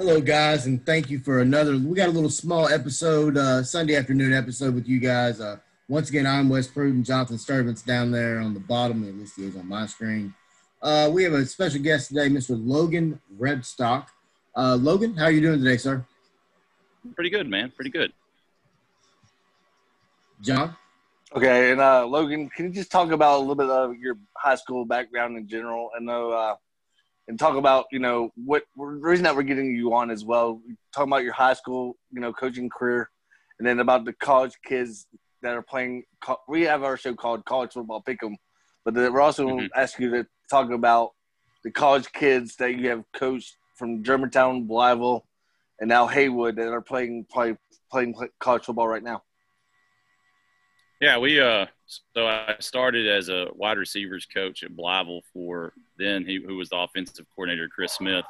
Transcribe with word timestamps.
Hello, 0.00 0.20
guys, 0.20 0.66
and 0.66 0.86
thank 0.86 1.10
you 1.10 1.18
for 1.18 1.40
another. 1.40 1.76
We 1.76 1.96
got 1.96 2.08
a 2.08 2.12
little 2.12 2.30
small 2.30 2.68
episode, 2.68 3.36
uh, 3.36 3.64
Sunday 3.64 3.96
afternoon 3.96 4.32
episode 4.32 4.76
with 4.76 4.86
you 4.86 5.00
guys. 5.00 5.40
Uh, 5.40 5.56
once 5.88 6.08
again, 6.08 6.24
I'm 6.24 6.48
Wes 6.48 6.68
Pruden. 6.68 7.04
Jonathan 7.04 7.36
Sturvant's 7.36 7.82
down 7.82 8.12
there 8.12 8.38
on 8.38 8.54
the 8.54 8.60
bottom. 8.60 9.02
At 9.08 9.16
least 9.16 9.34
he 9.34 9.46
is 9.46 9.56
on 9.56 9.66
my 9.66 9.86
screen. 9.86 10.32
Uh, 10.80 11.10
we 11.12 11.24
have 11.24 11.32
a 11.32 11.44
special 11.44 11.82
guest 11.82 12.10
today, 12.10 12.28
Mr. 12.28 12.50
Logan 12.50 13.20
Redstock. 13.40 14.06
Uh, 14.56 14.76
Logan, 14.76 15.16
how 15.16 15.24
are 15.24 15.32
you 15.32 15.40
doing 15.40 15.58
today, 15.58 15.78
sir? 15.78 16.06
Pretty 17.16 17.30
good, 17.30 17.48
man. 17.48 17.72
Pretty 17.74 17.90
good. 17.90 18.12
John? 20.40 20.76
Okay, 21.34 21.72
and 21.72 21.80
uh, 21.80 22.06
Logan, 22.06 22.48
can 22.50 22.66
you 22.66 22.70
just 22.70 22.92
talk 22.92 23.10
about 23.10 23.38
a 23.38 23.40
little 23.40 23.56
bit 23.56 23.68
of 23.68 23.98
your 23.98 24.16
high 24.36 24.54
school 24.54 24.84
background 24.84 25.36
in 25.36 25.48
general? 25.48 25.90
I 25.96 26.00
know, 26.00 26.30
uh, 26.30 26.54
and 27.28 27.38
talk 27.38 27.56
about 27.56 27.86
you 27.92 27.98
know 27.98 28.30
what 28.34 28.64
the 28.76 28.84
reason 28.84 29.24
that 29.24 29.36
we're 29.36 29.42
getting 29.42 29.74
you 29.74 29.94
on 29.94 30.10
as 30.10 30.24
well. 30.24 30.60
Talking 30.94 31.10
about 31.12 31.22
your 31.22 31.34
high 31.34 31.54
school, 31.54 31.96
you 32.10 32.20
know, 32.20 32.32
coaching 32.32 32.68
career, 32.68 33.10
and 33.58 33.68
then 33.68 33.78
about 33.80 34.04
the 34.04 34.14
college 34.14 34.54
kids 34.64 35.06
that 35.42 35.54
are 35.54 35.62
playing. 35.62 36.04
We 36.48 36.62
have 36.62 36.82
our 36.82 36.96
show 36.96 37.14
called 37.14 37.44
College 37.44 37.72
Football 37.74 38.02
Pick'em, 38.02 38.34
but 38.84 38.94
we're 38.94 39.20
also 39.20 39.46
mm-hmm. 39.46 39.66
asking 39.76 40.06
you 40.06 40.10
to 40.12 40.26
talk 40.50 40.70
about 40.70 41.12
the 41.62 41.70
college 41.70 42.10
kids 42.12 42.56
that 42.56 42.74
you 42.74 42.88
have 42.88 43.04
coached 43.14 43.56
from 43.76 44.02
Germantown, 44.02 44.66
Blytheville, 44.66 45.22
and 45.80 45.88
now 45.88 46.06
Haywood 46.06 46.56
that 46.56 46.68
are 46.68 46.80
playing 46.80 47.26
play, 47.30 47.56
playing 47.90 48.14
college 48.40 48.64
football 48.64 48.88
right 48.88 49.02
now. 49.02 49.22
Yeah, 51.00 51.18
we 51.18 51.40
uh 51.40 51.66
so 51.88 52.26
I 52.26 52.56
started 52.60 53.06
as 53.08 53.28
a 53.28 53.48
wide 53.54 53.78
receivers 53.78 54.26
coach 54.26 54.62
at 54.62 54.76
Blytheville 54.76 55.22
for 55.32 55.72
then 55.98 56.24
he 56.24 56.42
who 56.44 56.56
was 56.56 56.68
the 56.68 56.76
offensive 56.76 57.26
coordinator 57.34 57.68
Chris 57.68 57.94
Smith. 57.94 58.24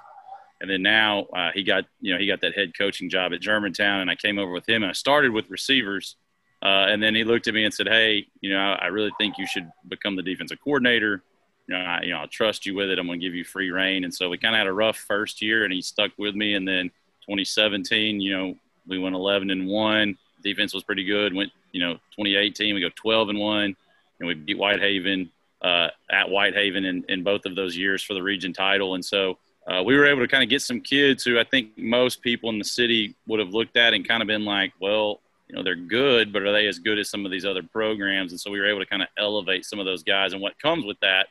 And 0.60 0.70
then 0.70 0.82
now 0.82 1.26
uh, 1.36 1.50
he 1.52 1.62
got 1.62 1.84
you 2.00 2.12
know 2.12 2.18
he 2.18 2.26
got 2.26 2.40
that 2.40 2.54
head 2.54 2.76
coaching 2.76 3.10
job 3.10 3.32
at 3.32 3.40
Germantown, 3.40 4.00
and 4.00 4.10
I 4.10 4.14
came 4.16 4.38
over 4.38 4.50
with 4.50 4.68
him, 4.68 4.82
and 4.82 4.90
I 4.90 4.92
started 4.92 5.30
with 5.32 5.50
receivers, 5.50 6.16
uh, 6.62 6.86
and 6.88 7.00
then 7.02 7.14
he 7.14 7.22
looked 7.22 7.46
at 7.46 7.54
me 7.54 7.64
and 7.64 7.72
said, 7.72 7.86
"Hey, 7.86 8.26
you 8.40 8.50
know, 8.50 8.58
I 8.58 8.86
really 8.86 9.12
think 9.18 9.38
you 9.38 9.46
should 9.46 9.70
become 9.88 10.16
the 10.16 10.22
defensive 10.22 10.58
coordinator. 10.62 11.22
You 11.68 11.74
know, 11.74 11.80
I, 11.80 12.02
you 12.02 12.10
know, 12.10 12.18
I'll 12.18 12.28
trust 12.28 12.66
you 12.66 12.74
with 12.74 12.90
it. 12.90 12.98
I'm 12.98 13.06
going 13.06 13.20
to 13.20 13.26
give 13.26 13.36
you 13.36 13.44
free 13.44 13.70
reign." 13.70 14.02
And 14.02 14.12
so 14.12 14.28
we 14.28 14.38
kind 14.38 14.56
of 14.56 14.58
had 14.58 14.66
a 14.66 14.72
rough 14.72 14.96
first 14.96 15.40
year, 15.40 15.62
and 15.62 15.72
he 15.72 15.80
stuck 15.80 16.10
with 16.18 16.34
me. 16.34 16.54
And 16.54 16.66
then 16.66 16.88
2017, 17.22 18.20
you 18.20 18.36
know, 18.36 18.56
we 18.88 18.98
went 18.98 19.14
11 19.14 19.50
and 19.50 19.68
one. 19.68 20.18
Defense 20.42 20.74
was 20.74 20.82
pretty 20.82 21.04
good. 21.04 21.34
Went 21.34 21.52
you 21.72 21.80
know 21.80 21.94
2018 22.16 22.74
we 22.74 22.80
go 22.80 22.90
12 22.94 23.30
and 23.30 23.38
one, 23.38 23.76
and 24.20 24.28
we 24.28 24.34
beat 24.34 24.58
Whitehaven 24.58 25.30
uh, 25.62 25.88
at 26.10 26.28
Whitehaven 26.28 26.84
in, 26.84 27.04
in 27.08 27.22
both 27.22 27.44
of 27.44 27.56
those 27.56 27.76
years 27.76 28.02
for 28.02 28.14
the 28.14 28.22
region 28.22 28.52
title. 28.52 28.94
And 28.94 29.04
so 29.04 29.38
uh, 29.66 29.82
we 29.82 29.96
were 29.96 30.06
able 30.06 30.20
to 30.20 30.28
kind 30.28 30.42
of 30.42 30.48
get 30.48 30.62
some 30.62 30.80
kids 30.80 31.24
who 31.24 31.38
I 31.38 31.44
think 31.44 31.76
most 31.76 32.22
people 32.22 32.50
in 32.50 32.58
the 32.58 32.64
city 32.64 33.14
would 33.26 33.40
have 33.40 33.50
looked 33.50 33.76
at 33.76 33.94
and 33.94 34.06
kind 34.06 34.22
of 34.22 34.28
been 34.28 34.44
like, 34.44 34.72
well, 34.80 35.20
you 35.48 35.56
know, 35.56 35.62
they're 35.62 35.74
good, 35.74 36.32
but 36.32 36.42
are 36.42 36.52
they 36.52 36.66
as 36.66 36.78
good 36.78 36.98
as 36.98 37.08
some 37.08 37.24
of 37.24 37.32
these 37.32 37.44
other 37.44 37.62
programs? 37.62 38.32
And 38.32 38.40
so 38.40 38.50
we 38.50 38.60
were 38.60 38.68
able 38.68 38.80
to 38.80 38.86
kind 38.86 39.02
of 39.02 39.08
elevate 39.18 39.64
some 39.64 39.78
of 39.78 39.86
those 39.86 40.02
guys. 40.02 40.32
And 40.32 40.42
what 40.42 40.58
comes 40.60 40.84
with 40.84 41.00
that, 41.00 41.28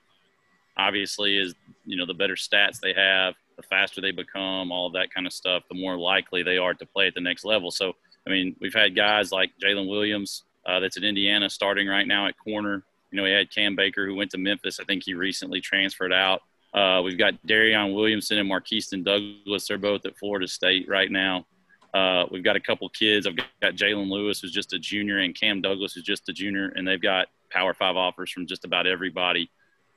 obviously, 0.75 1.37
is, 1.37 1.53
you 1.85 1.97
know, 1.97 2.05
the 2.05 2.13
better 2.13 2.35
stats 2.35 2.79
they 2.79 2.93
have, 2.93 3.35
the 3.57 3.63
faster 3.63 4.01
they 4.01 4.11
become, 4.11 4.71
all 4.71 4.87
of 4.87 4.93
that 4.93 5.13
kind 5.13 5.27
of 5.27 5.33
stuff, 5.33 5.63
the 5.69 5.79
more 5.79 5.97
likely 5.97 6.41
they 6.41 6.57
are 6.57 6.73
to 6.73 6.85
play 6.85 7.07
at 7.07 7.13
the 7.13 7.21
next 7.21 7.45
level. 7.45 7.69
So 7.69 7.95
I 8.27 8.29
mean, 8.29 8.55
we've 8.59 8.73
had 8.73 8.95
guys 8.95 9.31
like 9.31 9.51
Jalen 9.63 9.87
Williams 9.87 10.43
uh, 10.65 10.81
that's 10.81 10.97
at 10.97 11.03
Indiana 11.03 11.49
starting 11.49 11.87
right 11.87 12.05
now 12.05 12.27
at 12.27 12.35
corner. 12.37 12.83
You 13.11 13.17
know, 13.17 13.23
we 13.23 13.31
had 13.31 13.49
Cam 13.49 13.75
Baker 13.75 14.05
who 14.05 14.15
went 14.15 14.31
to 14.31 14.37
Memphis. 14.37 14.79
I 14.81 14.83
think 14.83 15.03
he 15.05 15.13
recently 15.13 15.61
transferred 15.61 16.11
out. 16.11 16.41
Uh, 16.73 17.01
we've 17.01 17.17
got 17.17 17.33
Darion 17.47 17.95
Williamson 17.95 18.37
and 18.37 18.51
Markeston 18.51 19.03
Douglas. 19.03 19.67
They're 19.67 19.77
both 19.77 20.05
at 20.05 20.17
Florida 20.17 20.47
State 20.47 20.89
right 20.89 21.09
now. 21.09 21.45
Uh, 21.93 22.25
we've 22.29 22.43
got 22.43 22.57
a 22.57 22.59
couple 22.59 22.89
kids. 22.89 23.25
I've 23.25 23.37
got, 23.37 23.47
got 23.61 23.75
Jalen 23.75 24.09
Lewis, 24.09 24.41
who's 24.41 24.51
just 24.51 24.73
a 24.73 24.79
junior, 24.79 25.19
and 25.19 25.33
Cam 25.33 25.61
Douglas, 25.61 25.93
who's 25.93 26.03
just 26.03 26.27
a 26.27 26.33
junior, 26.33 26.67
and 26.75 26.85
they've 26.85 27.01
got 27.01 27.27
Power 27.49 27.73
Five 27.73 27.95
offers 27.95 28.29
from 28.29 28.45
just 28.45 28.65
about 28.65 28.85
everybody. 28.85 29.49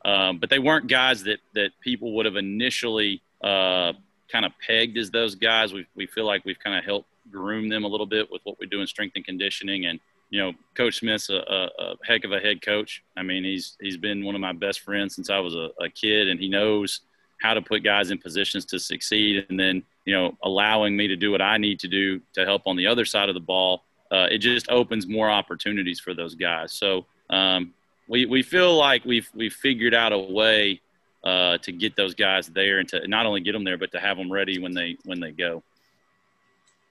Um, 0.05 0.39
but 0.39 0.49
they 0.49 0.61
weren't 0.61 0.87
guys 0.87 1.25
that 1.25 1.41
that 1.55 1.73
people 1.81 2.15
would 2.15 2.27
have 2.27 2.37
initially 2.37 3.23
uh, 3.43 3.93
kind 4.31 4.45
of 4.45 4.53
pegged 4.65 4.97
as 4.97 5.11
those 5.11 5.35
guys. 5.35 5.75
We 5.75 5.87
we 5.95 6.07
feel 6.07 6.25
like 6.25 6.45
we've 6.45 6.59
kind 6.59 6.79
of 6.79 6.85
helped 6.85 7.10
groom 7.31 7.69
them 7.69 7.85
a 7.85 7.89
little 7.89 8.07
bit 8.07 8.31
with 8.31 8.43
what 8.45 8.59
we 8.59 8.67
do 8.67 8.81
in 8.81 8.87
strength 8.87 9.17
and 9.17 9.25
conditioning. 9.25 9.87
And 9.87 10.01
you 10.31 10.41
know, 10.41 10.53
Coach 10.75 10.99
Smith's 10.99 11.29
a, 11.29 11.37
a, 11.37 11.71
a 11.83 11.97
heck 12.05 12.25
of 12.25 12.33
a 12.33 12.41
head 12.41 12.63
coach. 12.63 13.03
I 13.17 13.23
mean, 13.23 13.45
he's 13.45 13.77
he's 13.81 13.97
been 13.97 14.25
one 14.25 14.35
of 14.35 14.41
my 14.41 14.53
best 14.53 14.81
friends 14.81 15.15
since 15.15 15.31
I 15.31 15.39
was 15.39 15.55
a, 15.55 15.71
a 15.81 15.89
kid, 15.89 16.29
and 16.29 16.39
he 16.39 16.49
knows 16.49 17.01
how 17.41 17.55
to 17.55 17.63
put 17.63 17.83
guys 17.83 18.11
in 18.11 18.19
positions 18.19 18.65
to 18.67 18.79
succeed. 18.79 19.47
And 19.49 19.59
then 19.59 19.83
you 20.05 20.15
know, 20.15 20.37
allowing 20.43 20.97
me 20.97 21.09
to 21.09 21.17
do 21.17 21.31
what 21.31 21.43
I 21.43 21.59
need 21.59 21.79
to 21.81 21.89
do 21.89 22.21
to 22.35 22.45
help 22.45 22.63
on 22.67 22.77
the 22.77 22.87
other 22.87 23.05
side 23.05 23.29
of 23.29 23.35
the 23.35 23.41
ball. 23.41 23.83
Uh, 24.11 24.27
it 24.31 24.39
just 24.39 24.69
opens 24.71 25.07
more 25.07 25.31
opportunities 25.31 26.01
for 26.01 26.15
those 26.15 26.35
guys. 26.35 26.73
So 26.73 27.07
um, 27.29 27.75
we, 28.09 28.27
we 28.27 28.43
feel 28.43 28.77
like 28.77 29.05
we've 29.05 29.31
we've 29.35 29.53
figured 29.53 29.95
out 29.95 30.13
a 30.13 30.19
way 30.19 30.81
uh, 31.23 31.59
to 31.59 31.71
get 31.71 31.97
those 31.97 32.15
guys 32.15 32.49
there 32.49 32.79
and 32.81 32.89
to 32.89 33.07
not 33.07 33.27
only 33.27 33.41
get 33.41 33.53
them 33.53 33.63
there, 33.63 33.79
but 33.79 33.93
to 33.93 34.01
have 34.01 34.17
them 34.17 34.33
ready 34.33 34.59
when 34.59 34.75
they 34.75 34.97
when 35.05 35.21
they 35.21 35.31
go 35.31 35.63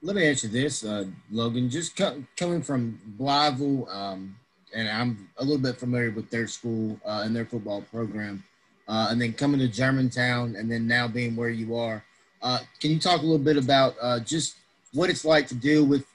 let 0.01 0.15
me 0.15 0.29
ask 0.29 0.43
you 0.43 0.49
this, 0.49 0.83
uh, 0.83 1.05
Logan. 1.29 1.69
Just 1.69 1.95
co- 1.95 2.23
coming 2.37 2.61
from 2.61 2.99
Blytheville, 3.19 3.93
um, 3.93 4.35
and 4.73 4.87
I'm 4.87 5.29
a 5.37 5.43
little 5.43 5.61
bit 5.61 5.77
familiar 5.77 6.11
with 6.11 6.29
their 6.29 6.47
school 6.47 6.99
uh, 7.05 7.23
and 7.25 7.35
their 7.35 7.45
football 7.45 7.81
program, 7.81 8.43
uh, 8.87 9.07
and 9.09 9.21
then 9.21 9.33
coming 9.33 9.59
to 9.59 9.67
Germantown, 9.67 10.55
and 10.55 10.71
then 10.71 10.87
now 10.87 11.07
being 11.07 11.35
where 11.35 11.49
you 11.49 11.75
are. 11.75 12.03
Uh, 12.41 12.59
can 12.79 12.91
you 12.91 12.99
talk 12.99 13.21
a 13.21 13.25
little 13.25 13.37
bit 13.37 13.57
about 13.57 13.95
uh, 14.01 14.19
just 14.21 14.55
what 14.93 15.09
it's 15.09 15.25
like 15.25 15.47
to 15.47 15.55
deal 15.55 15.85
with 15.85 16.05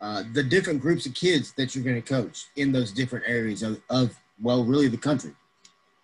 uh, 0.00 0.22
the 0.32 0.42
different 0.42 0.80
groups 0.80 1.04
of 1.04 1.14
kids 1.14 1.52
that 1.52 1.74
you're 1.74 1.84
going 1.84 2.00
to 2.00 2.08
coach 2.08 2.46
in 2.56 2.72
those 2.72 2.92
different 2.92 3.24
areas 3.28 3.62
of, 3.62 3.80
of, 3.90 4.18
well, 4.40 4.64
really 4.64 4.88
the 4.88 4.96
country? 4.96 5.32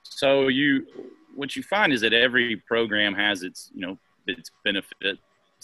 So 0.02 0.48
you, 0.48 0.86
what 1.34 1.56
you 1.56 1.62
find 1.62 1.92
is 1.92 2.02
that 2.02 2.12
every 2.12 2.56
program 2.56 3.14
has 3.14 3.42
its, 3.42 3.70
you 3.74 3.86
know, 3.86 3.98
its 4.26 4.50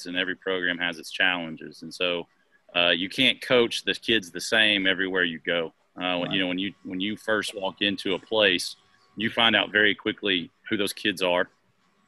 and 0.06 0.16
every 0.16 0.36
program 0.36 0.78
has 0.78 0.98
its 0.98 1.10
challenges. 1.10 1.82
And 1.82 1.92
so 1.92 2.26
uh, 2.74 2.90
you 2.90 3.08
can't 3.08 3.40
coach 3.40 3.84
the 3.84 3.94
kids 3.94 4.30
the 4.30 4.40
same 4.40 4.86
everywhere 4.86 5.24
you 5.24 5.40
go. 5.44 5.72
Uh, 6.00 6.18
when, 6.18 6.30
You 6.30 6.40
know, 6.40 6.46
when 6.48 6.58
you 6.58 6.72
when 6.84 7.00
you 7.00 7.16
first 7.16 7.54
walk 7.54 7.82
into 7.82 8.14
a 8.14 8.18
place, 8.18 8.76
you 9.16 9.30
find 9.30 9.56
out 9.56 9.72
very 9.72 9.94
quickly 9.94 10.50
who 10.68 10.76
those 10.76 10.92
kids 10.92 11.22
are. 11.22 11.48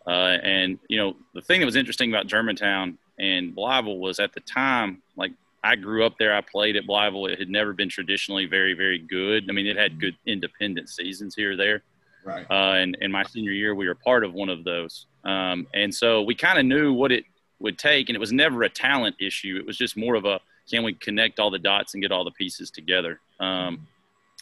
Uh, 0.07 0.39
and 0.43 0.79
you 0.89 0.97
know, 0.97 1.17
the 1.35 1.43
thing 1.43 1.61
that 1.61 1.67
was 1.67 1.77
interesting 1.77 2.11
about 2.11 2.27
Germantown 2.27 2.99
and 3.19 3.55
Blytheville 3.55 3.99
was 3.99 4.19
at 4.19 4.33
the 4.33 4.41
time, 4.41 5.03
like 5.17 5.33
I 5.65 5.77
grew 5.77 6.05
up 6.05 6.15
there. 6.19 6.35
I 6.35 6.41
played 6.41 6.77
at 6.77 6.85
Blytheville. 6.85 7.31
It 7.31 7.39
had 7.39 7.49
never 7.49 7.73
been 7.73 7.89
traditionally 7.89 8.47
very, 8.47 8.75
very 8.75 8.99
good. 8.99 9.47
I 9.49 9.53
mean, 9.53 9.67
it 9.67 9.77
had 9.77 10.01
good 10.01 10.17
independent 10.27 10.89
seasons 10.89 11.35
here 11.35 11.53
or 11.53 11.57
there. 11.57 11.83
Right. 12.25 12.47
Uh, 12.51 12.75
and 12.75 12.97
in 13.01 13.13
my 13.13 13.25
senior 13.25 13.53
year, 13.53 13.75
we 13.75 13.87
were 13.87 13.95
part 13.95 14.25
of 14.25 14.33
one 14.33 14.49
of 14.49 14.65
those. 14.65 15.07
Um, 15.25 15.67
and 15.75 15.95
so 15.95 16.23
we 16.23 16.35
kind 16.35 16.59
of 16.59 16.65
knew 16.65 16.93
what 16.93 17.13
it 17.13 17.25
would 17.63 17.79
take. 17.79 18.09
And 18.09 18.17
it 18.17 18.19
was 18.19 18.33
never 18.33 18.63
a 18.63 18.69
talent 18.69 19.17
issue. 19.21 19.57
It 19.59 19.67
was 19.67 19.77
just 19.77 19.97
more 19.97 20.15
of 20.15 20.25
a 20.25 20.41
can 20.71 20.85
we 20.85 20.95
connect 20.95 21.41
all 21.41 21.51
the 21.51 21.59
dots 21.59 21.95
and 21.95 22.03
get 22.03 22.13
all 22.13 22.25
the 22.25 22.31
pieces 22.31 22.71
together. 22.71 23.21
Um, 23.41 23.87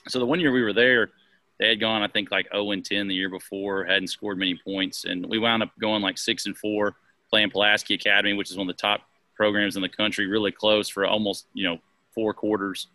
so 0.08 0.18
the 0.18 0.26
one 0.26 0.40
year 0.40 0.52
we 0.52 0.62
were 0.62 0.72
there, 0.72 1.10
they 1.58 1.68
had 1.68 1.80
gone 1.80 2.02
I 2.02 2.08
think 2.08 2.30
like 2.30 2.46
0 2.52 2.70
and 2.72 2.84
10 2.84 3.08
the 3.08 3.14
year 3.14 3.30
before, 3.30 3.84
hadn't 3.84 4.08
scored 4.08 4.38
many 4.38 4.58
points, 4.64 5.04
and 5.04 5.26
we 5.26 5.38
wound 5.38 5.62
up 5.62 5.70
going 5.78 6.02
like 6.02 6.18
six 6.18 6.46
and 6.46 6.56
four, 6.56 6.96
playing 7.28 7.50
Pulaski 7.50 7.94
Academy, 7.94 8.34
which 8.34 8.50
is 8.50 8.56
one 8.56 8.68
of 8.68 8.74
the 8.74 8.80
top 8.80 9.02
programs 9.34 9.76
in 9.76 9.82
the 9.82 9.88
country, 9.88 10.26
really 10.26 10.52
close 10.52 10.88
for 10.88 11.06
almost 11.06 11.46
you 11.52 11.68
know 11.68 11.78
four 12.14 12.34
quarters. 12.34 12.88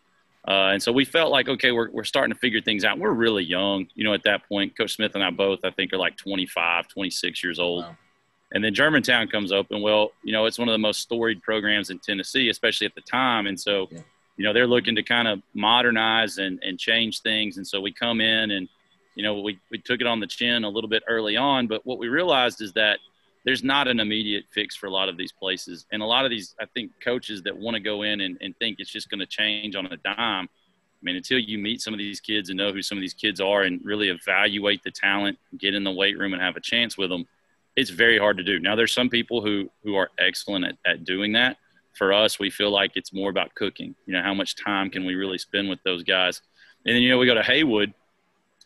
Uh, 0.47 0.69
and 0.73 0.83
so 0.83 0.91
we 0.91 1.03
felt 1.05 1.31
like, 1.31 1.49
okay, 1.49 1.71
we're, 1.71 1.89
we're 1.89 2.03
starting 2.03 2.31
to 2.31 2.39
figure 2.39 2.61
things 2.61 2.85
out. 2.85 2.99
We're 2.99 3.13
really 3.13 3.43
young, 3.43 3.87
you 3.95 4.03
know, 4.03 4.13
at 4.13 4.21
that 4.25 4.47
point. 4.47 4.77
Coach 4.77 4.93
Smith 4.93 5.15
and 5.15 5.23
I 5.23 5.31
both, 5.31 5.61
I 5.63 5.71
think, 5.71 5.91
are 5.91 5.97
like 5.97 6.17
25, 6.17 6.87
26 6.87 7.43
years 7.43 7.57
old. 7.57 7.83
Wow. 7.83 7.97
And 8.51 8.63
then 8.63 8.73
Germantown 8.73 9.27
comes 9.27 9.51
open. 9.51 9.81
Well, 9.81 10.11
you 10.23 10.31
know, 10.31 10.45
it's 10.45 10.59
one 10.59 10.67
of 10.67 10.73
the 10.73 10.79
most 10.79 11.01
storied 11.01 11.41
programs 11.41 11.89
in 11.89 11.99
Tennessee, 11.99 12.49
especially 12.49 12.85
at 12.85 12.95
the 12.95 13.01
time. 13.01 13.47
And 13.47 13.59
so, 13.59 13.87
yeah. 13.91 13.99
you 14.37 14.45
know, 14.45 14.53
they're 14.53 14.67
looking 14.67 14.95
to 14.95 15.03
kind 15.03 15.27
of 15.27 15.41
modernize 15.53 16.37
and, 16.37 16.61
and 16.63 16.79
change 16.79 17.21
things. 17.21 17.57
And 17.57 17.67
so 17.67 17.81
we 17.81 17.91
come 17.91 18.21
in 18.21 18.51
and, 18.51 18.69
you 19.15 19.23
know, 19.23 19.41
we, 19.41 19.59
we 19.71 19.77
took 19.77 19.99
it 19.99 20.07
on 20.07 20.19
the 20.19 20.27
chin 20.27 20.63
a 20.63 20.69
little 20.69 20.89
bit 20.89 21.03
early 21.07 21.35
on. 21.35 21.67
But 21.67 21.85
what 21.85 21.97
we 21.97 22.07
realized 22.07 22.61
is 22.61 22.71
that 22.73 22.99
there's 23.45 23.63
not 23.63 23.87
an 23.87 23.99
immediate 23.99 24.45
fix 24.51 24.75
for 24.75 24.87
a 24.87 24.91
lot 24.91 25.09
of 25.09 25.17
these 25.17 25.31
places. 25.31 25.85
And 25.91 26.01
a 26.01 26.05
lot 26.05 26.25
of 26.25 26.31
these, 26.31 26.55
I 26.59 26.65
think, 26.65 26.91
coaches 27.03 27.41
that 27.43 27.55
want 27.55 27.75
to 27.75 27.79
go 27.79 28.03
in 28.03 28.21
and, 28.21 28.37
and 28.41 28.57
think 28.57 28.79
it's 28.79 28.91
just 28.91 29.09
going 29.09 29.19
to 29.19 29.25
change 29.25 29.75
on 29.75 29.85
a 29.87 29.97
dime. 29.97 30.47
I 30.47 31.01
mean, 31.01 31.15
until 31.15 31.37
you 31.37 31.59
meet 31.59 31.81
some 31.81 31.93
of 31.93 31.97
these 31.99 32.19
kids 32.19 32.49
and 32.49 32.57
know 32.57 32.73
who 32.73 32.81
some 32.81 32.97
of 32.97 33.01
these 33.01 33.13
kids 33.13 33.39
are 33.39 33.63
and 33.63 33.79
really 33.85 34.09
evaluate 34.09 34.83
the 34.83 34.91
talent, 34.91 35.37
get 35.57 35.75
in 35.75 35.83
the 35.83 35.91
weight 35.91 36.17
room 36.17 36.33
and 36.33 36.41
have 36.41 36.55
a 36.55 36.61
chance 36.61 36.97
with 36.97 37.09
them, 37.09 37.27
it's 37.75 37.89
very 37.89 38.17
hard 38.17 38.37
to 38.37 38.43
do. 38.43 38.59
Now, 38.59 38.75
there's 38.75 38.93
some 38.93 39.09
people 39.09 39.41
who 39.41 39.69
who 39.83 39.95
are 39.95 40.09
excellent 40.17 40.65
at, 40.65 40.77
at 40.85 41.03
doing 41.05 41.33
that. 41.33 41.57
For 41.93 42.11
us, 42.11 42.39
we 42.39 42.49
feel 42.49 42.71
like 42.71 42.91
it's 42.95 43.13
more 43.13 43.29
about 43.29 43.55
cooking. 43.55 43.95
You 44.05 44.13
know, 44.13 44.21
how 44.21 44.33
much 44.33 44.55
time 44.55 44.89
can 44.89 45.05
we 45.05 45.15
really 45.15 45.37
spend 45.37 45.69
with 45.69 45.81
those 45.83 46.03
guys? 46.03 46.41
And 46.85 46.95
then 46.95 47.01
you 47.01 47.09
know 47.09 47.17
we 47.17 47.25
go 47.25 47.33
to 47.33 47.43
Haywood, 47.43 47.93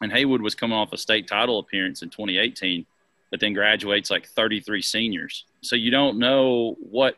and 0.01 0.11
Haywood 0.11 0.41
was 0.41 0.55
coming 0.55 0.77
off 0.77 0.93
a 0.93 0.97
state 0.97 1.27
title 1.27 1.59
appearance 1.59 2.01
in 2.01 2.09
2018, 2.09 2.85
but 3.29 3.39
then 3.39 3.53
graduates 3.53 4.09
like 4.09 4.27
33 4.27 4.81
seniors. 4.81 5.45
So 5.61 5.75
you 5.75 5.91
don't 5.91 6.17
know 6.17 6.75
what 6.79 7.17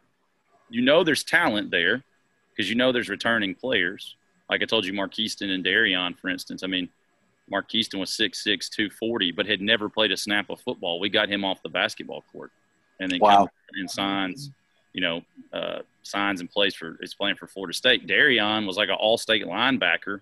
you 0.70 0.82
know. 0.82 1.04
There's 1.04 1.24
talent 1.24 1.72
there 1.72 2.04
because 2.52 2.70
you 2.70 2.76
know 2.76 2.92
there's 2.92 3.10
returning 3.10 3.56
players. 3.56 4.16
Like 4.50 4.62
I 4.62 4.66
told 4.66 4.86
you, 4.86 4.94
Markeston 4.94 5.50
and 5.50 5.64
Darion, 5.64 6.18
for 6.20 6.30
instance. 6.30 6.64
I 6.64 6.68
mean, 6.68 6.90
Markeston 7.52 8.00
was 8.00 8.12
6'6", 8.12 8.70
240, 8.70 9.32
but 9.32 9.46
had 9.46 9.62
never 9.62 9.90
played 9.90 10.12
a 10.12 10.18
snap 10.18 10.50
of 10.50 10.60
football. 10.62 11.00
We 11.00 11.10
got 11.10 11.30
him 11.30 11.44
off 11.44 11.62
the 11.62 11.70
basketball 11.70 12.24
court, 12.32 12.52
and 13.00 13.12
then 13.12 13.20
wow. 13.20 13.48
in 13.80 13.88
signs, 13.88 14.52
you 14.94 15.02
know, 15.02 15.22
uh, 15.54 15.80
signs 16.04 16.40
and 16.40 16.50
plays 16.50 16.76
for 16.76 16.98
is 17.02 17.14
playing 17.14 17.36
for 17.36 17.48
Florida 17.48 17.74
State. 17.74 18.08
Darion 18.08 18.66
was 18.66 18.78
like 18.78 18.90
an 18.90 18.96
all-state 19.00 19.46
linebacker, 19.46 20.22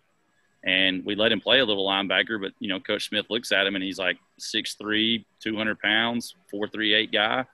and 0.64 1.06
we 1.06 1.16
let 1.16 1.32
him 1.32 1.40
play 1.40 1.60
a 1.60 1.66
little 1.66 1.88
linebacker. 1.88 2.42
But 2.42 2.54
you 2.60 2.70
know, 2.70 2.80
Coach 2.80 3.08
Smith 3.08 3.26
looks 3.30 3.52
at 3.52 3.66
him 3.66 3.76
and 3.76 3.84
he's 3.84 4.00
like 4.00 4.18
6'3", 4.40 5.24
200 5.42 5.80
pounds, 5.80 6.36
four 6.50 6.68
three 6.68 6.94
eight 6.94 7.12
guy, 7.12 7.46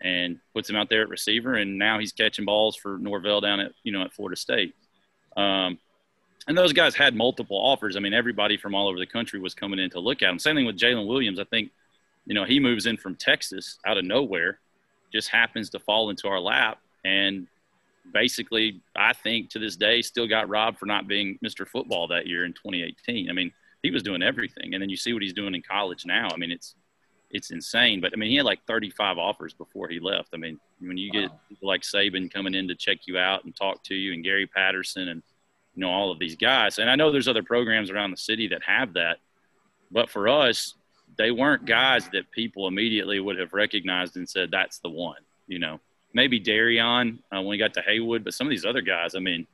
and 0.00 0.38
puts 0.54 0.70
him 0.70 0.76
out 0.76 0.88
there 0.88 1.02
at 1.02 1.08
receiver. 1.08 1.54
And 1.54 1.78
now 1.78 1.98
he's 1.98 2.12
catching 2.12 2.44
balls 2.44 2.76
for 2.76 2.98
Norvell 2.98 3.40
down 3.40 3.60
at 3.60 3.72
you 3.82 3.92
know 3.92 4.02
at 4.02 4.12
Florida 4.12 4.36
State. 4.36 4.74
Um, 5.36 5.78
and 6.46 6.56
those 6.56 6.72
guys 6.72 6.94
had 6.94 7.14
multiple 7.14 7.56
offers. 7.56 7.96
I 7.96 8.00
mean, 8.00 8.14
everybody 8.14 8.56
from 8.56 8.74
all 8.74 8.88
over 8.88 8.98
the 8.98 9.06
country 9.06 9.40
was 9.40 9.54
coming 9.54 9.78
in 9.78 9.90
to 9.90 10.00
look 10.00 10.22
at 10.22 10.30
him. 10.30 10.38
Same 10.38 10.56
thing 10.56 10.66
with 10.66 10.78
Jalen 10.78 11.06
Williams. 11.06 11.38
I 11.38 11.44
think, 11.44 11.70
you 12.26 12.34
know, 12.34 12.44
he 12.44 12.60
moves 12.60 12.86
in 12.86 12.96
from 12.96 13.16
Texas 13.16 13.78
out 13.86 13.96
of 13.96 14.04
nowhere, 14.04 14.58
just 15.12 15.28
happens 15.28 15.70
to 15.70 15.78
fall 15.78 16.10
into 16.10 16.28
our 16.28 16.40
lap, 16.40 16.78
and 17.04 17.46
basically, 18.12 18.80
I 18.96 19.12
think 19.12 19.50
to 19.50 19.58
this 19.58 19.76
day, 19.76 20.02
still 20.02 20.26
got 20.26 20.48
robbed 20.48 20.78
for 20.78 20.86
not 20.86 21.08
being 21.08 21.38
Mr. 21.44 21.66
Football 21.66 22.08
that 22.08 22.26
year 22.26 22.44
in 22.44 22.52
2018. 22.52 23.30
I 23.30 23.32
mean, 23.32 23.52
he 23.82 23.90
was 23.90 24.02
doing 24.02 24.22
everything, 24.22 24.74
and 24.74 24.82
then 24.82 24.88
you 24.88 24.96
see 24.96 25.12
what 25.12 25.22
he's 25.22 25.32
doing 25.32 25.54
in 25.54 25.62
college 25.62 26.06
now. 26.06 26.28
I 26.32 26.36
mean, 26.36 26.50
it's 26.50 26.74
it's 27.30 27.50
insane. 27.50 28.00
But 28.00 28.12
I 28.14 28.16
mean, 28.16 28.30
he 28.30 28.36
had 28.36 28.46
like 28.46 28.64
35 28.66 29.18
offers 29.18 29.52
before 29.52 29.88
he 29.88 29.98
left. 29.98 30.30
I 30.32 30.36
mean, 30.36 30.58
when 30.80 30.96
you 30.96 31.10
get 31.10 31.30
wow. 31.30 31.38
like 31.62 31.82
Saban 31.82 32.32
coming 32.32 32.54
in 32.54 32.68
to 32.68 32.74
check 32.74 33.06
you 33.06 33.18
out 33.18 33.44
and 33.44 33.54
talk 33.54 33.82
to 33.84 33.94
you, 33.94 34.12
and 34.12 34.24
Gary 34.24 34.46
Patterson, 34.46 35.08
and 35.08 35.22
you 35.74 35.80
know 35.80 35.90
all 35.90 36.10
of 36.10 36.18
these 36.18 36.36
guys, 36.36 36.78
and 36.78 36.88
I 36.88 36.96
know 36.96 37.10
there's 37.10 37.28
other 37.28 37.42
programs 37.42 37.90
around 37.90 38.10
the 38.10 38.16
city 38.16 38.48
that 38.48 38.62
have 38.64 38.94
that, 38.94 39.18
but 39.90 40.10
for 40.10 40.28
us, 40.28 40.74
they 41.16 41.30
weren't 41.30 41.64
guys 41.64 42.08
that 42.12 42.30
people 42.30 42.66
immediately 42.66 43.20
would 43.20 43.38
have 43.38 43.52
recognized 43.52 44.16
and 44.16 44.28
said 44.28 44.50
that's 44.50 44.78
the 44.78 44.90
one. 44.90 45.20
You 45.46 45.58
know, 45.58 45.80
maybe 46.12 46.40
Darion 46.40 47.18
uh, 47.34 47.42
when 47.42 47.54
he 47.54 47.58
got 47.58 47.74
to 47.74 47.82
Haywood, 47.82 48.24
but 48.24 48.34
some 48.34 48.46
of 48.46 48.50
these 48.50 48.64
other 48.64 48.80
guys, 48.80 49.14
I 49.14 49.18
mean, 49.18 49.46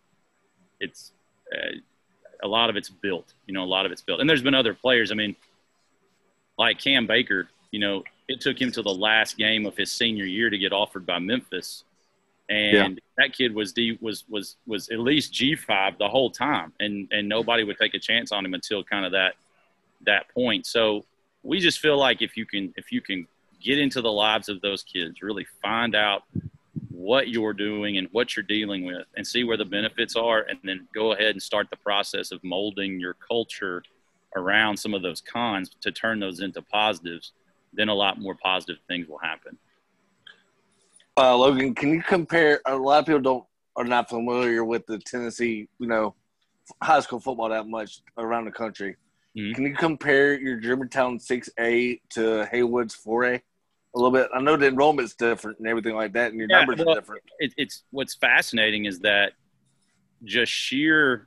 it's 0.78 1.12
uh, 1.54 1.78
a 2.42 2.48
lot 2.48 2.70
of 2.70 2.76
it's 2.76 2.90
built. 2.90 3.32
You 3.46 3.54
know, 3.54 3.64
a 3.64 3.66
lot 3.66 3.86
of 3.86 3.92
it's 3.92 4.02
built, 4.02 4.20
and 4.20 4.28
there's 4.28 4.42
been 4.42 4.54
other 4.54 4.74
players. 4.74 5.10
I 5.10 5.14
mean, 5.14 5.36
like 6.58 6.78
Cam 6.78 7.06
Baker. 7.06 7.48
You 7.70 7.78
know, 7.78 8.02
it 8.28 8.40
took 8.40 8.60
him 8.60 8.72
to 8.72 8.82
the 8.82 8.94
last 8.94 9.36
game 9.36 9.64
of 9.64 9.76
his 9.76 9.92
senior 9.92 10.24
year 10.24 10.50
to 10.50 10.58
get 10.58 10.72
offered 10.72 11.06
by 11.06 11.18
Memphis, 11.18 11.84
and 12.50 12.74
yeah. 12.74 12.88
that 13.16 13.32
kid 13.32 13.54
was 13.54 13.72
was 14.00 14.24
was 14.28 14.56
was 14.66 14.88
at 14.90 14.98
least 14.98 15.32
G 15.32 15.54
five 15.54 15.96
the 15.98 16.08
whole 16.08 16.30
time, 16.30 16.72
and 16.80 17.08
and 17.12 17.28
nobody 17.28 17.62
would 17.62 17.78
take 17.78 17.94
a 17.94 17.98
chance 17.98 18.32
on 18.32 18.44
him 18.44 18.54
until 18.54 18.82
kind 18.82 19.06
of 19.06 19.12
that 19.12 19.34
that 20.04 20.28
point. 20.34 20.66
So 20.66 21.04
we 21.42 21.60
just 21.60 21.78
feel 21.78 21.96
like 21.96 22.20
if 22.22 22.36
you 22.36 22.44
can 22.44 22.74
if 22.76 22.90
you 22.90 23.00
can 23.00 23.26
get 23.62 23.78
into 23.78 24.02
the 24.02 24.10
lives 24.10 24.48
of 24.48 24.60
those 24.60 24.82
kids, 24.82 25.22
really 25.22 25.46
find 25.62 25.94
out 25.94 26.24
what 26.90 27.28
you're 27.28 27.54
doing 27.54 27.98
and 27.98 28.08
what 28.12 28.36
you're 28.36 28.42
dealing 28.42 28.84
with 28.84 29.06
and 29.16 29.26
see 29.26 29.44
where 29.44 29.56
the 29.56 29.64
benefits 29.64 30.16
are 30.16 30.42
and 30.42 30.58
then 30.64 30.86
go 30.94 31.12
ahead 31.12 31.30
and 31.30 31.42
start 31.42 31.68
the 31.70 31.76
process 31.76 32.30
of 32.30 32.42
molding 32.44 33.00
your 33.00 33.14
culture 33.14 33.82
around 34.36 34.76
some 34.76 34.92
of 34.92 35.00
those 35.00 35.20
cons 35.20 35.70
to 35.80 35.90
turn 35.90 36.20
those 36.20 36.40
into 36.40 36.60
positives 36.60 37.32
then 37.72 37.88
a 37.88 37.94
lot 37.94 38.20
more 38.20 38.34
positive 38.34 38.76
things 38.86 39.08
will 39.08 39.18
happen 39.18 39.56
uh, 41.16 41.36
logan 41.36 41.74
can 41.74 41.90
you 41.90 42.02
compare 42.02 42.60
a 42.66 42.76
lot 42.76 43.00
of 43.00 43.06
people 43.06 43.20
don't 43.20 43.44
are 43.76 43.84
not 43.84 44.08
familiar 44.08 44.64
with 44.64 44.86
the 44.86 44.98
tennessee 44.98 45.68
you 45.78 45.86
know 45.86 46.14
high 46.82 47.00
school 47.00 47.20
football 47.20 47.48
that 47.48 47.66
much 47.66 48.02
around 48.18 48.44
the 48.44 48.50
country 48.50 48.96
mm-hmm. 49.36 49.52
can 49.52 49.64
you 49.64 49.74
compare 49.74 50.38
your 50.38 50.56
germantown 50.56 51.18
6a 51.18 52.00
to 52.10 52.46
haywood's 52.50 52.96
4a 52.96 53.40
a 53.94 53.98
little 53.98 54.12
bit. 54.12 54.28
I 54.34 54.40
know 54.40 54.56
the 54.56 54.68
enrollment's 54.68 55.14
different 55.14 55.58
and 55.58 55.66
everything 55.66 55.94
like 55.94 56.12
that, 56.12 56.30
and 56.30 56.38
your 56.38 56.48
yeah, 56.48 56.58
numbers 56.58 56.78
well, 56.78 56.90
are 56.90 57.00
different. 57.00 57.22
It, 57.38 57.54
it's 57.56 57.82
what's 57.90 58.14
fascinating 58.14 58.84
is 58.84 59.00
that 59.00 59.32
just 60.24 60.52
sheer, 60.52 61.26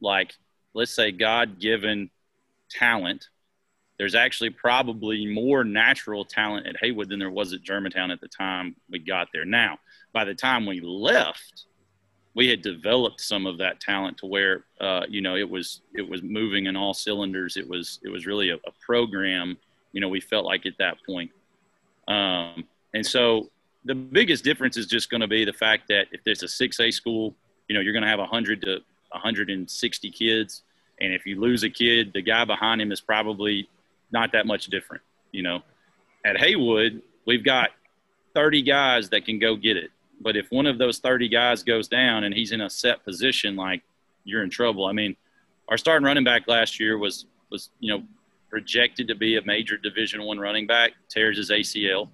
like, 0.00 0.34
let's 0.72 0.94
say, 0.94 1.12
God 1.12 1.60
given 1.60 2.10
talent. 2.70 3.28
There's 3.98 4.14
actually 4.14 4.50
probably 4.50 5.26
more 5.26 5.64
natural 5.64 6.24
talent 6.24 6.66
at 6.66 6.76
Haywood 6.80 7.08
than 7.08 7.18
there 7.18 7.30
was 7.30 7.52
at 7.52 7.62
Germantown 7.62 8.10
at 8.10 8.20
the 8.20 8.28
time 8.28 8.74
we 8.90 8.98
got 8.98 9.28
there. 9.32 9.44
Now, 9.44 9.78
by 10.12 10.24
the 10.24 10.34
time 10.34 10.66
we 10.66 10.80
left, 10.80 11.66
we 12.34 12.48
had 12.48 12.62
developed 12.62 13.20
some 13.20 13.46
of 13.46 13.58
that 13.58 13.80
talent 13.80 14.18
to 14.18 14.26
where, 14.26 14.64
uh, 14.80 15.02
you 15.08 15.20
know, 15.20 15.36
it 15.36 15.48
was 15.48 15.82
it 15.94 16.08
was 16.08 16.22
moving 16.22 16.66
in 16.66 16.76
all 16.76 16.92
cylinders. 16.92 17.56
It 17.56 17.68
was 17.68 18.00
it 18.02 18.08
was 18.08 18.26
really 18.26 18.50
a, 18.50 18.56
a 18.56 18.72
program. 18.84 19.56
You 19.92 20.00
know, 20.00 20.08
we 20.08 20.20
felt 20.20 20.44
like 20.44 20.66
at 20.66 20.76
that 20.78 20.96
point 21.06 21.30
um, 22.08 22.64
and 22.92 23.04
so 23.04 23.50
the 23.84 23.94
biggest 23.94 24.44
difference 24.44 24.76
is 24.76 24.86
just 24.86 25.10
going 25.10 25.20
to 25.20 25.28
be 25.28 25.44
the 25.44 25.52
fact 25.52 25.88
that 25.88 26.06
if 26.12 26.22
there's 26.24 26.42
a 26.42 26.46
6A 26.46 26.92
school, 26.92 27.34
you 27.68 27.74
know, 27.74 27.80
you're 27.80 27.92
going 27.92 28.02
to 28.02 28.08
have 28.08 28.18
100 28.18 28.60
to 28.62 28.80
160 29.10 30.10
kids. 30.10 30.62
And 31.00 31.12
if 31.12 31.26
you 31.26 31.40
lose 31.40 31.64
a 31.64 31.70
kid, 31.70 32.12
the 32.12 32.22
guy 32.22 32.44
behind 32.44 32.80
him 32.80 32.92
is 32.92 33.00
probably 33.00 33.68
not 34.14 34.32
that 34.32 34.46
much 34.46 34.68
different. 34.68 35.02
You 35.32 35.42
know, 35.42 35.62
at 36.24 36.38
Haywood, 36.38 37.02
we've 37.26 37.44
got 37.44 37.70
30 38.34 38.62
guys 38.62 39.10
that 39.10 39.26
can 39.26 39.38
go 39.38 39.56
get 39.56 39.76
it. 39.76 39.90
But 40.20 40.36
if 40.36 40.46
one 40.50 40.66
of 40.66 40.78
those 40.78 41.00
30 41.00 41.28
guys 41.28 41.62
goes 41.62 41.88
down 41.88 42.24
and 42.24 42.32
he's 42.32 42.52
in 42.52 42.62
a 42.62 42.70
set 42.70 43.04
position, 43.04 43.56
like 43.56 43.82
you're 44.24 44.42
in 44.42 44.48
trouble. 44.48 44.86
I 44.86 44.92
mean, 44.92 45.16
our 45.68 45.76
starting 45.76 46.06
running 46.06 46.24
back 46.24 46.48
last 46.48 46.80
year 46.80 46.96
was 46.96 47.26
was 47.50 47.70
you 47.80 47.92
know 47.92 48.02
projected 48.48 49.08
to 49.08 49.14
be 49.14 49.36
a 49.36 49.44
major 49.44 49.76
Division 49.76 50.22
One 50.22 50.38
running 50.38 50.66
back, 50.66 50.92
tears 51.08 51.36
his 51.36 51.50
ACL. 51.50 52.08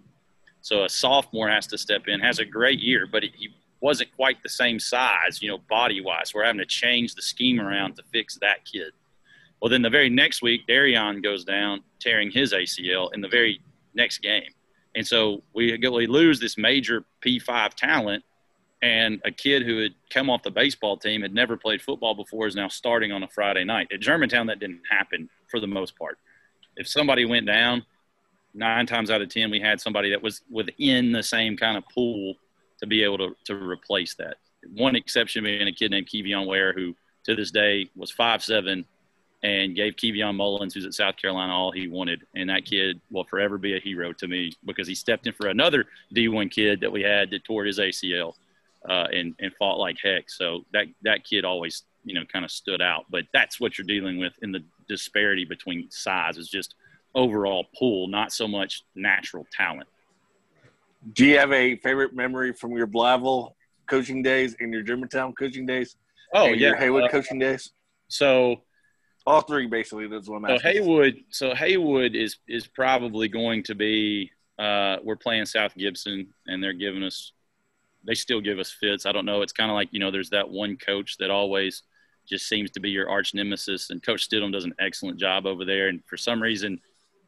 So 0.62 0.84
a 0.84 0.88
sophomore 0.88 1.48
has 1.48 1.66
to 1.68 1.78
step 1.78 2.08
in, 2.08 2.20
has 2.20 2.38
a 2.38 2.44
great 2.44 2.80
year, 2.80 3.06
but 3.10 3.22
he 3.22 3.50
wasn't 3.80 4.14
quite 4.14 4.42
the 4.42 4.48
same 4.48 4.78
size, 4.78 5.40
you 5.40 5.48
know, 5.48 5.58
body 5.70 6.00
wise. 6.00 6.34
We're 6.34 6.44
having 6.44 6.58
to 6.58 6.66
change 6.66 7.14
the 7.14 7.22
scheme 7.22 7.60
around 7.60 7.96
to 7.96 8.02
fix 8.12 8.38
that 8.40 8.64
kid. 8.64 8.92
Well, 9.60 9.70
then 9.70 9.82
the 9.82 9.90
very 9.90 10.08
next 10.08 10.42
week, 10.42 10.66
Darion 10.66 11.22
goes 11.22 11.44
down, 11.44 11.82
tearing 11.98 12.30
his 12.30 12.52
ACL 12.52 13.12
in 13.12 13.20
the 13.20 13.28
very 13.28 13.60
next 13.94 14.18
game. 14.18 14.50
And 14.94 15.06
so 15.06 15.42
we, 15.54 15.78
we 15.78 16.06
lose 16.06 16.40
this 16.40 16.56
major 16.56 17.04
P5 17.24 17.74
talent, 17.74 18.24
and 18.82 19.20
a 19.24 19.30
kid 19.30 19.62
who 19.62 19.82
had 19.82 19.92
come 20.08 20.30
off 20.30 20.42
the 20.42 20.50
baseball 20.50 20.96
team, 20.96 21.20
had 21.22 21.34
never 21.34 21.56
played 21.56 21.82
football 21.82 22.14
before, 22.14 22.46
is 22.46 22.56
now 22.56 22.68
starting 22.68 23.12
on 23.12 23.22
a 23.22 23.28
Friday 23.28 23.64
night. 23.64 23.88
At 23.92 24.00
Germantown, 24.00 24.46
that 24.46 24.58
didn't 24.58 24.80
happen 24.90 25.28
for 25.48 25.60
the 25.60 25.66
most 25.66 25.96
part 25.98 26.18
if 26.76 26.88
somebody 26.88 27.24
went 27.24 27.46
down, 27.46 27.84
nine 28.54 28.86
times 28.86 29.10
out 29.10 29.20
of 29.20 29.28
ten, 29.28 29.50
we 29.50 29.60
had 29.60 29.80
somebody 29.80 30.10
that 30.10 30.22
was 30.22 30.42
within 30.50 31.12
the 31.12 31.22
same 31.22 31.56
kind 31.56 31.76
of 31.76 31.84
pool 31.92 32.34
to 32.78 32.86
be 32.86 33.04
able 33.04 33.18
to, 33.18 33.36
to 33.44 33.54
replace 33.54 34.14
that. 34.14 34.36
One 34.74 34.96
exception 34.96 35.44
being 35.44 35.68
a 35.68 35.72
kid 35.72 35.90
named 35.90 36.08
Kevion 36.08 36.46
Ware, 36.46 36.72
who 36.72 36.94
to 37.24 37.34
this 37.34 37.50
day 37.50 37.90
was 37.94 38.10
five 38.10 38.42
seven 38.42 38.84
and 39.42 39.74
gave 39.74 39.94
Keveon 39.94 40.36
Mullins, 40.36 40.74
who's 40.74 40.84
at 40.84 40.94
South 40.94 41.16
Carolina, 41.16 41.52
all 41.52 41.70
he 41.70 41.88
wanted. 41.88 42.26
And 42.34 42.50
that 42.50 42.64
kid 42.64 43.00
will 43.10 43.24
forever 43.24 43.56
be 43.56 43.76
a 43.76 43.80
hero 43.80 44.12
to 44.14 44.28
me 44.28 44.52
because 44.64 44.86
he 44.86 44.94
stepped 44.94 45.26
in 45.26 45.32
for 45.32 45.48
another 45.48 45.86
D1 46.14 46.50
kid 46.50 46.80
that 46.80 46.92
we 46.92 47.02
had 47.02 47.30
that 47.30 47.44
tore 47.44 47.64
his 47.64 47.78
ACL 47.78 48.34
uh, 48.88 49.06
and, 49.12 49.34
and 49.40 49.52
fought 49.58 49.78
like 49.78 49.96
heck. 50.02 50.28
So 50.28 50.64
that, 50.72 50.86
that 51.02 51.24
kid 51.24 51.44
always, 51.44 51.84
you 52.04 52.14
know, 52.14 52.24
kind 52.30 52.44
of 52.44 52.50
stood 52.50 52.82
out. 52.82 53.06
But 53.10 53.24
that's 53.32 53.58
what 53.58 53.78
you're 53.78 53.86
dealing 53.86 54.18
with 54.18 54.34
in 54.42 54.52
the 54.52 54.62
disparity 54.88 55.46
between 55.46 55.90
size 55.90 56.36
is 56.36 56.48
just 56.48 56.74
overall 57.14 57.66
pool, 57.78 58.08
not 58.08 58.32
so 58.32 58.46
much 58.46 58.84
natural 58.94 59.46
talent. 59.56 59.88
Do 61.14 61.24
you 61.24 61.38
have 61.38 61.52
a 61.52 61.76
favorite 61.76 62.14
memory 62.14 62.52
from 62.52 62.72
your 62.72 62.86
Blytheville 62.86 63.52
coaching 63.86 64.22
days 64.22 64.54
and 64.60 64.70
your 64.70 64.82
Germantown 64.82 65.32
coaching 65.32 65.64
days? 65.64 65.96
Oh 66.34 66.46
yeah, 66.46 66.68
your 66.68 66.76
Haywood 66.76 67.04
uh, 67.04 67.08
coaching 67.08 67.38
days. 67.38 67.72
So 68.08 68.62
all 69.30 69.40
three 69.42 69.66
basically. 69.66 70.06
That's 70.08 70.28
what 70.28 70.44
I'm. 70.44 70.58
So 70.58 70.62
Haywood, 70.62 71.24
so 71.30 71.54
Haywood 71.54 72.14
is 72.14 72.36
is 72.48 72.66
probably 72.66 73.28
going 73.28 73.62
to 73.64 73.74
be. 73.74 74.30
Uh, 74.58 74.98
we're 75.02 75.16
playing 75.16 75.46
South 75.46 75.74
Gibson, 75.76 76.28
and 76.46 76.62
they're 76.62 76.72
giving 76.72 77.02
us. 77.02 77.32
They 78.06 78.14
still 78.14 78.40
give 78.40 78.58
us 78.58 78.70
fits. 78.70 79.06
I 79.06 79.12
don't 79.12 79.26
know. 79.26 79.42
It's 79.42 79.52
kind 79.52 79.70
of 79.70 79.74
like 79.74 79.88
you 79.92 80.00
know, 80.00 80.10
there's 80.10 80.30
that 80.30 80.48
one 80.48 80.76
coach 80.76 81.16
that 81.18 81.30
always 81.30 81.82
just 82.28 82.48
seems 82.48 82.70
to 82.70 82.80
be 82.80 82.90
your 82.90 83.10
arch 83.10 83.34
nemesis. 83.34 83.90
And 83.90 84.02
Coach 84.02 84.28
Stidham 84.28 84.52
does 84.52 84.64
an 84.64 84.74
excellent 84.78 85.18
job 85.18 85.46
over 85.46 85.64
there. 85.64 85.88
And 85.88 86.02
for 86.06 86.16
some 86.16 86.40
reason, 86.40 86.80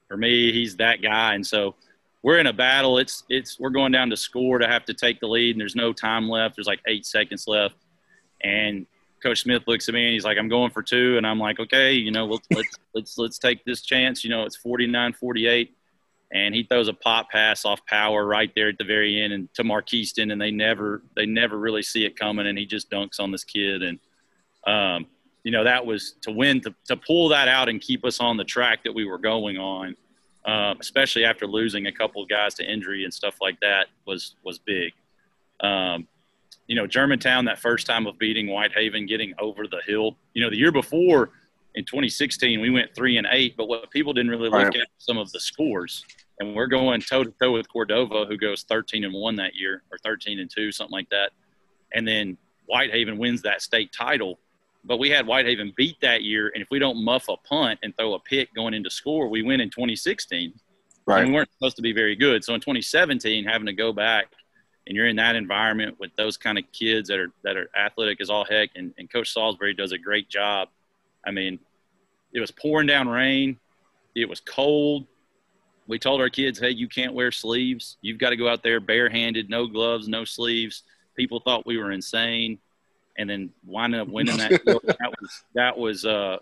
for 0.07 0.17
me, 0.17 0.53
he's 0.53 0.77
that 0.77 1.03
guy. 1.03 1.35
And 1.35 1.47
so 1.47 1.75
we're 2.23 2.39
in 2.39 2.47
a 2.47 2.53
battle. 2.53 2.99
It's 2.99 3.25
it's 3.29 3.59
we're 3.59 3.71
going 3.71 3.93
down 3.93 4.11
to 4.11 4.17
score 4.17 4.59
to 4.59 4.67
have 4.67 4.85
to 4.87 4.95
take 4.95 5.21
the 5.21 5.27
lead, 5.27 5.53
and 5.53 5.61
there's 5.61 5.77
no 5.77 5.93
time 5.93 6.29
left. 6.29 6.57
There's 6.57 6.67
like 6.67 6.81
eight 6.87 7.05
seconds 7.05 7.47
left, 7.49 7.75
and 8.43 8.87
Coach 9.23 9.43
Smith 9.43 9.63
looks 9.67 9.89
at 9.89 9.95
me 9.95 10.05
and 10.05 10.13
he's 10.13 10.25
like, 10.25 10.39
"I'm 10.39 10.49
going 10.49 10.71
for 10.71 10.83
two. 10.83 11.17
and 11.17 11.27
I'm 11.27 11.39
like, 11.39 11.61
"Okay, 11.61 11.93
you 11.93 12.11
know, 12.11 12.27
let's 12.27 12.47
let's 12.51 12.79
let's 12.95 13.19
let's 13.19 13.39
take 13.39 13.65
this 13.65 13.83
chance. 13.83 14.25
You 14.25 14.31
know, 14.31 14.45
it's 14.45 14.59
49-48." 14.59 15.69
and 16.33 16.55
he 16.55 16.63
throws 16.63 16.89
a 16.89 16.95
pop 16.95 17.31
pass 17.31 17.65
off 17.65 17.85
power 17.87 18.25
right 18.25 18.51
there 18.55 18.69
at 18.69 18.79
the 18.79 18.85
very 18.85 19.23
end 19.23 19.33
and 19.33 19.53
to 19.55 19.63
Markeston, 19.63 20.33
and 20.33 20.41
they 20.41 20.51
never 20.51 21.03
they 21.15 21.27
never 21.27 21.59
really 21.59 21.83
see 21.83 22.05
it 22.05 22.19
coming, 22.19 22.47
and 22.47 22.59
he 22.59 22.65
just 22.65 22.91
dunks 22.91 23.21
on 23.21 23.31
this 23.31 23.45
kid, 23.45 23.83
and 23.83 23.99
um, 24.67 25.07
you 25.45 25.53
know 25.53 25.63
that 25.63 25.85
was 25.85 26.15
to 26.23 26.33
win 26.33 26.61
to, 26.63 26.75
to 26.87 26.97
pull 26.97 27.29
that 27.29 27.49
out 27.49 27.69
and 27.69 27.81
keep 27.81 28.05
us 28.05 28.19
on 28.19 28.37
the 28.37 28.45
track 28.45 28.83
that 28.85 28.95
we 28.95 29.05
were 29.05 29.19
going 29.19 29.59
on, 29.59 29.95
uh, 30.47 30.75
especially 30.81 31.25
after 31.25 31.47
losing 31.47 31.87
a 31.87 31.93
couple 31.93 32.23
of 32.23 32.29
guys 32.29 32.55
to 32.55 32.65
injury 32.65 33.05
and 33.05 33.13
stuff 33.13 33.37
like 33.41 33.61
that 33.61 33.89
was 34.07 34.37
was 34.43 34.59
big. 34.59 34.93
Um, 35.61 36.09
you 36.67 36.77
know, 36.77 36.87
Germantown 36.87 37.45
that 37.47 37.59
first 37.59 37.87
time 37.87 38.07
of 38.07 38.19
beating 38.19 38.49
Whitehaven, 38.49 39.07
getting 39.07 39.35
over 39.39 39.67
the 39.67 39.81
hill. 39.87 40.17
You 40.35 40.45
know, 40.45 40.51
the 40.51 40.57
year 40.57 40.73
before 40.73 41.31
in 41.75 41.85
2016 41.85 42.61
we 42.61 42.71
went 42.71 42.95
three 42.95 43.17
and 43.17 43.27
eight, 43.31 43.57
but 43.57 43.67
what 43.67 43.91
people 43.91 44.13
didn't 44.13 44.31
really 44.31 44.49
look 44.49 44.65
right. 44.65 44.77
at 44.77 44.89
some 44.99 45.19
of 45.19 45.31
the 45.33 45.41
scores 45.41 46.05
and 46.43 46.55
we're 46.55 46.67
going 46.67 47.01
toe 47.01 47.25
to 47.25 47.33
toe 47.41 47.53
with 47.53 47.71
Cordova, 47.73 48.25
who 48.27 48.37
goes 48.37 48.65
13 48.65 49.05
and 49.05 49.15
one 49.15 49.37
that 49.37 49.55
year, 49.55 49.83
or 49.91 49.99
13 49.99 50.41
and 50.41 50.51
two, 50.51 50.73
something 50.73 50.93
like 50.93 51.09
that. 51.11 51.31
And 51.93 52.07
then 52.07 52.37
Whitehaven 52.67 53.19
wins 53.19 53.43
that 53.43 53.63
state 53.63 53.93
title. 53.93 54.39
But 54.85 54.99
we 54.99 55.09
had 55.09 55.27
Whitehaven 55.27 55.73
beat 55.77 56.01
that 56.01 56.23
year, 56.23 56.51
and 56.53 56.63
if 56.63 56.69
we 56.71 56.81
don't 56.81 57.05
muff 57.05 57.29
a 57.29 57.37
punt 57.37 57.79
and 57.85 57.97
throw 57.97 58.15
a 58.15 58.19
pick 58.19 58.53
going 58.55 58.75
into 58.75 58.91
score, 58.91 59.29
we 59.29 59.43
win 59.43 59.61
in 59.61 59.71
2016. 59.71 60.53
Right. 61.07 61.21
And 61.21 61.29
we 61.29 61.35
weren't 61.35 61.53
supposed 61.53 61.77
to 61.77 61.83
be 61.83 61.93
very 61.93 62.17
good. 62.17 62.43
So 62.43 62.55
in 62.55 62.61
2017, 62.61 63.45
having 63.45 63.67
to 63.67 63.73
go 63.73 63.93
back 63.93 64.33
and 64.87 64.97
you're 64.97 65.07
in 65.07 65.17
that 65.17 65.37
environment 65.37 65.99
with 66.01 66.11
those 66.17 66.37
kind 66.37 66.59
of 66.59 66.65
kids 66.73 67.09
that 67.09 67.19
are 67.19 67.31
that 67.45 67.57
are 67.57 67.69
athletic 67.77 68.21
as 68.21 68.31
all 68.31 68.45
heck, 68.45 68.71
and, 68.75 68.93
and 68.99 69.11
Coach 69.11 69.35
Saulsberry 69.35 69.77
does 69.77 69.93
a 69.93 69.99
great 69.99 70.29
job. 70.29 70.69
I 71.27 71.31
mean, 71.31 71.59
it 72.33 72.41
was 72.41 72.51
pouring 72.51 72.87
down 72.87 73.09
rain, 73.09 73.59
it 74.15 74.29
was 74.29 74.41
cold, 74.41 75.07
we 75.87 75.99
told 75.99 76.21
our 76.21 76.29
kids, 76.29 76.59
hey, 76.59 76.71
you 76.71 76.89
can't 76.89 77.13
wear 77.13 77.31
sleeves. 77.33 77.97
You've 78.03 78.19
got 78.19 78.31
to 78.31 78.37
go 78.37 78.49
out 78.49 78.63
there 78.63 78.81
barehanded, 78.81 79.51
no 79.51 79.67
gloves, 79.67 80.09
no 80.09 80.25
sleeves. 80.25 80.85
People 81.17 81.41
thought 81.41 81.67
we 81.67 81.77
were 81.77 81.93
insane, 81.93 82.59
and 83.19 83.29
then 83.29 83.51
winding 83.67 84.01
up 84.01 84.09
winning 84.09 84.37
that. 84.39 84.51
that 84.65 85.13
was 85.21 85.45
that 85.55 85.77
was 85.77 86.05
uh, 86.05 86.39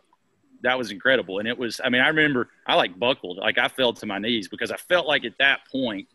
that 0.63 0.77
was 0.79 0.91
incredible, 0.91 1.39
and 1.39 1.49
it 1.49 1.59
was. 1.59 1.81
I 1.83 1.89
mean, 1.89 2.03
I 2.03 2.09
remember 2.09 2.49
I 2.67 2.75
like 2.75 2.99
buckled, 2.99 3.39
like 3.39 3.59
I 3.59 3.69
fell 3.69 3.93
to 3.95 4.07
my 4.07 4.19
knees 4.19 4.47
because 4.47 4.71
I 4.71 4.77
felt 4.77 5.07
like 5.07 5.25
at 5.25 5.37
that 5.39 5.61
point 5.71 6.07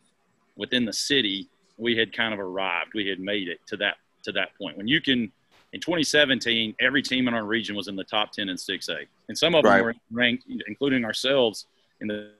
within 0.55 0.85
the 0.85 0.93
city 0.93 1.49
we 1.77 1.97
had 1.97 2.15
kind 2.15 2.33
of 2.33 2.39
arrived. 2.39 2.91
We 2.93 3.07
had 3.07 3.19
made 3.19 3.47
it 3.47 3.59
to 3.67 3.77
that 3.77 3.95
to 4.23 4.31
that 4.33 4.55
point 4.57 4.77
when 4.77 4.87
you 4.87 5.01
can. 5.01 5.31
In 5.73 5.81
2017, 5.81 6.73
every 6.79 7.01
team 7.01 7.27
in 7.27 7.33
our 7.33 7.43
region 7.43 7.75
was 7.75 7.89
in 7.89 7.97
the 7.97 8.03
top 8.05 8.31
10 8.31 8.47
in 8.47 8.55
6A, 8.55 9.07
and 9.27 9.37
some 9.37 9.55
of 9.55 9.65
them 9.65 9.83
were 9.83 9.93
ranked, 10.09 10.45
including 10.67 11.03
ourselves, 11.03 11.65
in 11.99 12.07
the 12.07 12.31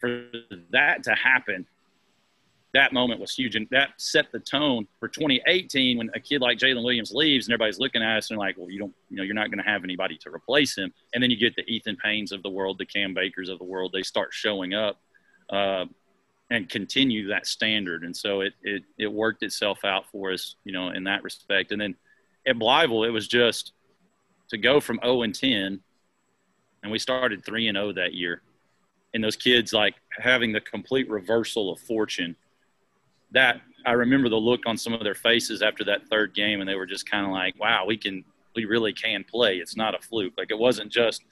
for 0.00 0.26
that 0.70 1.02
to 1.04 1.14
happen, 1.14 1.66
that 2.74 2.92
moment 2.92 3.20
was 3.20 3.34
huge. 3.34 3.56
And 3.56 3.66
that 3.70 3.90
set 3.96 4.30
the 4.32 4.38
tone 4.38 4.86
for 5.00 5.08
2018 5.08 5.98
when 5.98 6.10
a 6.14 6.20
kid 6.20 6.40
like 6.40 6.58
Jalen 6.58 6.84
Williams 6.84 7.12
leaves 7.12 7.46
and 7.46 7.54
everybody's 7.54 7.78
looking 7.78 8.02
at 8.02 8.18
us 8.18 8.30
and 8.30 8.38
like, 8.38 8.56
well, 8.58 8.70
you 8.70 8.78
don't, 8.78 8.94
you 9.08 9.16
know, 9.16 9.22
you're 9.22 9.34
not 9.34 9.50
going 9.50 9.62
to 9.62 9.68
have 9.68 9.84
anybody 9.84 10.18
to 10.18 10.30
replace 10.30 10.76
him. 10.76 10.92
And 11.14 11.22
then 11.22 11.30
you 11.30 11.36
get 11.36 11.56
the 11.56 11.62
Ethan 11.62 11.96
Paynes 12.04 12.32
of 12.32 12.42
the 12.42 12.50
world, 12.50 12.78
the 12.78 12.86
Cam 12.86 13.14
Bakers 13.14 13.48
of 13.48 13.58
the 13.58 13.64
world. 13.64 13.92
They 13.92 14.02
start 14.02 14.28
showing 14.32 14.74
up 14.74 15.00
uh, 15.50 15.86
and 16.50 16.68
continue 16.68 17.28
that 17.28 17.46
standard. 17.46 18.04
And 18.04 18.16
so 18.16 18.40
it, 18.40 18.52
it, 18.62 18.82
it 18.98 19.12
worked 19.12 19.42
itself 19.42 19.84
out 19.84 20.04
for 20.10 20.32
us, 20.32 20.54
you 20.64 20.72
know, 20.72 20.90
in 20.90 21.04
that 21.04 21.22
respect. 21.22 21.72
And 21.72 21.80
then 21.80 21.96
at 22.46 22.56
Blytheville, 22.56 23.06
it 23.06 23.10
was 23.10 23.26
just 23.26 23.72
to 24.50 24.58
go 24.58 24.80
from 24.80 25.00
0 25.02 25.22
and 25.22 25.34
10 25.34 25.80
and 26.82 26.92
we 26.92 26.98
started 26.98 27.44
3 27.44 27.68
and 27.68 27.76
0 27.76 27.92
that 27.94 28.14
year 28.14 28.42
and 29.14 29.22
those 29.22 29.36
kids 29.36 29.72
like 29.72 29.94
having 30.10 30.52
the 30.52 30.60
complete 30.60 31.08
reversal 31.08 31.72
of 31.72 31.80
fortune 31.80 32.36
that 33.32 33.60
i 33.84 33.92
remember 33.92 34.28
the 34.28 34.36
look 34.36 34.60
on 34.66 34.76
some 34.76 34.92
of 34.92 35.02
their 35.02 35.14
faces 35.14 35.62
after 35.62 35.84
that 35.84 36.06
third 36.08 36.34
game 36.34 36.60
and 36.60 36.68
they 36.68 36.74
were 36.74 36.86
just 36.86 37.10
kind 37.10 37.26
of 37.26 37.32
like 37.32 37.58
wow 37.58 37.84
we 37.84 37.96
can 37.96 38.24
we 38.54 38.64
really 38.64 38.92
can 38.92 39.24
play 39.24 39.56
it's 39.56 39.76
not 39.76 39.94
a 39.94 39.98
fluke 39.98 40.34
like 40.38 40.50
it 40.50 40.58
wasn't 40.58 40.90
just 40.90 41.22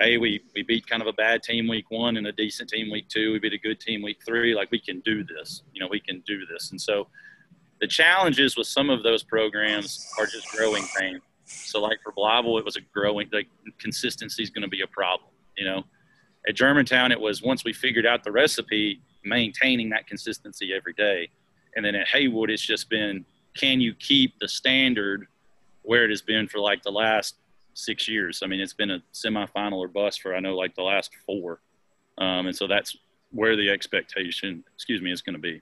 hey 0.00 0.16
we 0.16 0.42
we 0.54 0.62
beat 0.62 0.86
kind 0.86 1.02
of 1.02 1.08
a 1.08 1.12
bad 1.12 1.42
team 1.42 1.68
week 1.68 1.90
one 1.90 2.16
and 2.16 2.26
a 2.26 2.32
decent 2.32 2.68
team 2.68 2.90
week 2.90 3.08
two. 3.08 3.32
We 3.32 3.38
beat 3.38 3.52
a 3.52 3.58
good 3.58 3.80
team 3.80 4.02
week 4.02 4.18
three. 4.24 4.54
Like 4.54 4.70
we 4.70 4.80
can 4.80 5.00
do 5.00 5.24
this. 5.24 5.62
You 5.72 5.80
know 5.80 5.88
we 5.88 6.00
can 6.00 6.22
do 6.26 6.44
this. 6.46 6.70
And 6.70 6.80
so 6.80 7.08
the 7.80 7.86
challenges 7.86 8.56
with 8.56 8.66
some 8.66 8.90
of 8.90 9.02
those 9.02 9.22
programs 9.22 10.08
are 10.18 10.26
just 10.26 10.48
growing 10.50 10.84
pains 10.98 11.22
so 11.46 11.78
like 11.80 11.98
for 12.02 12.10
Blytheville, 12.12 12.58
it 12.58 12.64
was 12.64 12.76
a 12.76 12.80
growing 12.92 13.28
like 13.32 13.48
consistency 13.78 14.42
is 14.42 14.48
going 14.48 14.62
to 14.62 14.68
be 14.68 14.80
a 14.80 14.86
problem 14.86 15.28
you 15.56 15.64
know? 15.64 15.84
At 16.46 16.54
Germantown, 16.54 17.10
it 17.12 17.20
was 17.20 17.42
once 17.42 17.64
we 17.64 17.72
figured 17.72 18.06
out 18.06 18.22
the 18.22 18.32
recipe, 18.32 19.00
maintaining 19.24 19.88
that 19.90 20.06
consistency 20.06 20.72
every 20.74 20.92
day. 20.92 21.30
And 21.76 21.84
then 21.84 21.94
at 21.94 22.08
Haywood, 22.08 22.50
it's 22.50 22.64
just 22.64 22.90
been 22.90 23.24
can 23.56 23.80
you 23.80 23.94
keep 23.94 24.38
the 24.40 24.48
standard 24.48 25.26
where 25.82 26.04
it 26.04 26.10
has 26.10 26.22
been 26.22 26.48
for 26.48 26.58
like 26.58 26.82
the 26.82 26.90
last 26.90 27.36
six 27.74 28.08
years? 28.08 28.40
I 28.42 28.46
mean, 28.46 28.60
it's 28.60 28.72
been 28.72 28.90
a 28.90 29.02
semifinal 29.12 29.74
or 29.74 29.88
bust 29.88 30.22
for 30.22 30.34
I 30.34 30.40
know 30.40 30.56
like 30.56 30.74
the 30.74 30.82
last 30.82 31.10
four. 31.26 31.60
Um, 32.18 32.46
and 32.46 32.56
so 32.56 32.66
that's 32.66 32.96
where 33.32 33.56
the 33.56 33.68
expectation, 33.70 34.64
excuse 34.74 35.02
me, 35.02 35.12
is 35.12 35.20
going 35.20 35.34
to 35.34 35.40
be. 35.40 35.60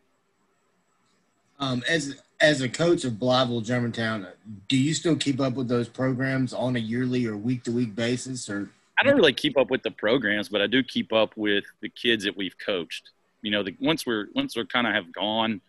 Um, 1.59 1.83
as 1.89 2.21
as 2.41 2.61
a 2.61 2.69
coach 2.69 3.05
of 3.05 3.15
Blytheville 3.15 3.65
Germantown, 3.65 4.27
do 4.69 4.77
you 4.77 4.95
still 4.95 5.17
keep 5.17 5.41
up 5.41 5.55
with 5.55 5.69
those 5.69 5.89
programs 5.89 6.53
on 6.53 6.77
a 6.77 6.81
yearly 6.81 7.25
or 7.27 7.37
week 7.37 7.63
to 7.65 7.71
week 7.71 7.95
basis, 7.95 8.51
or 8.51 8.69
I 8.99 9.05
don't 9.05 9.17
really 9.17 9.33
keep 9.33 9.57
up 9.57 9.71
with 9.71 9.83
the 9.83 9.91
programs, 9.91 10.49
but 10.49 10.61
I 10.61 10.67
do 10.67 10.83
keep 10.83 11.13
up 11.13 11.37
with 11.37 11.65
the 11.81 11.89
kids 11.89 12.25
that 12.25 12.37
we've 12.37 12.59
coached. 12.59 13.11
You 13.43 13.53
know, 13.53 13.63
the, 13.63 13.77
once 13.81 14.05
we're 14.05 14.27
once 14.35 14.57
we're 14.57 14.67
kind 14.67 14.87
of 14.87 14.95
have 14.95 15.13
gone, 15.13 15.61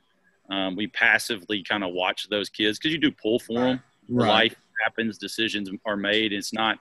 um, 0.50 0.76
we 0.76 0.88
passively 0.88 1.64
kind 1.64 1.84
of 1.84 1.94
watch 1.94 2.28
those 2.30 2.50
kids 2.50 2.80
because 2.80 2.92
you 2.92 3.00
do 3.00 3.12
pull 3.12 3.40
for 3.40 3.60
them. 3.60 3.84
Right. 4.10 4.28
Life 4.28 4.56
happens, 4.84 5.18
decisions 5.18 5.70
are 5.86 5.98
made. 5.98 6.34
It's 6.34 6.53
not 6.53 6.80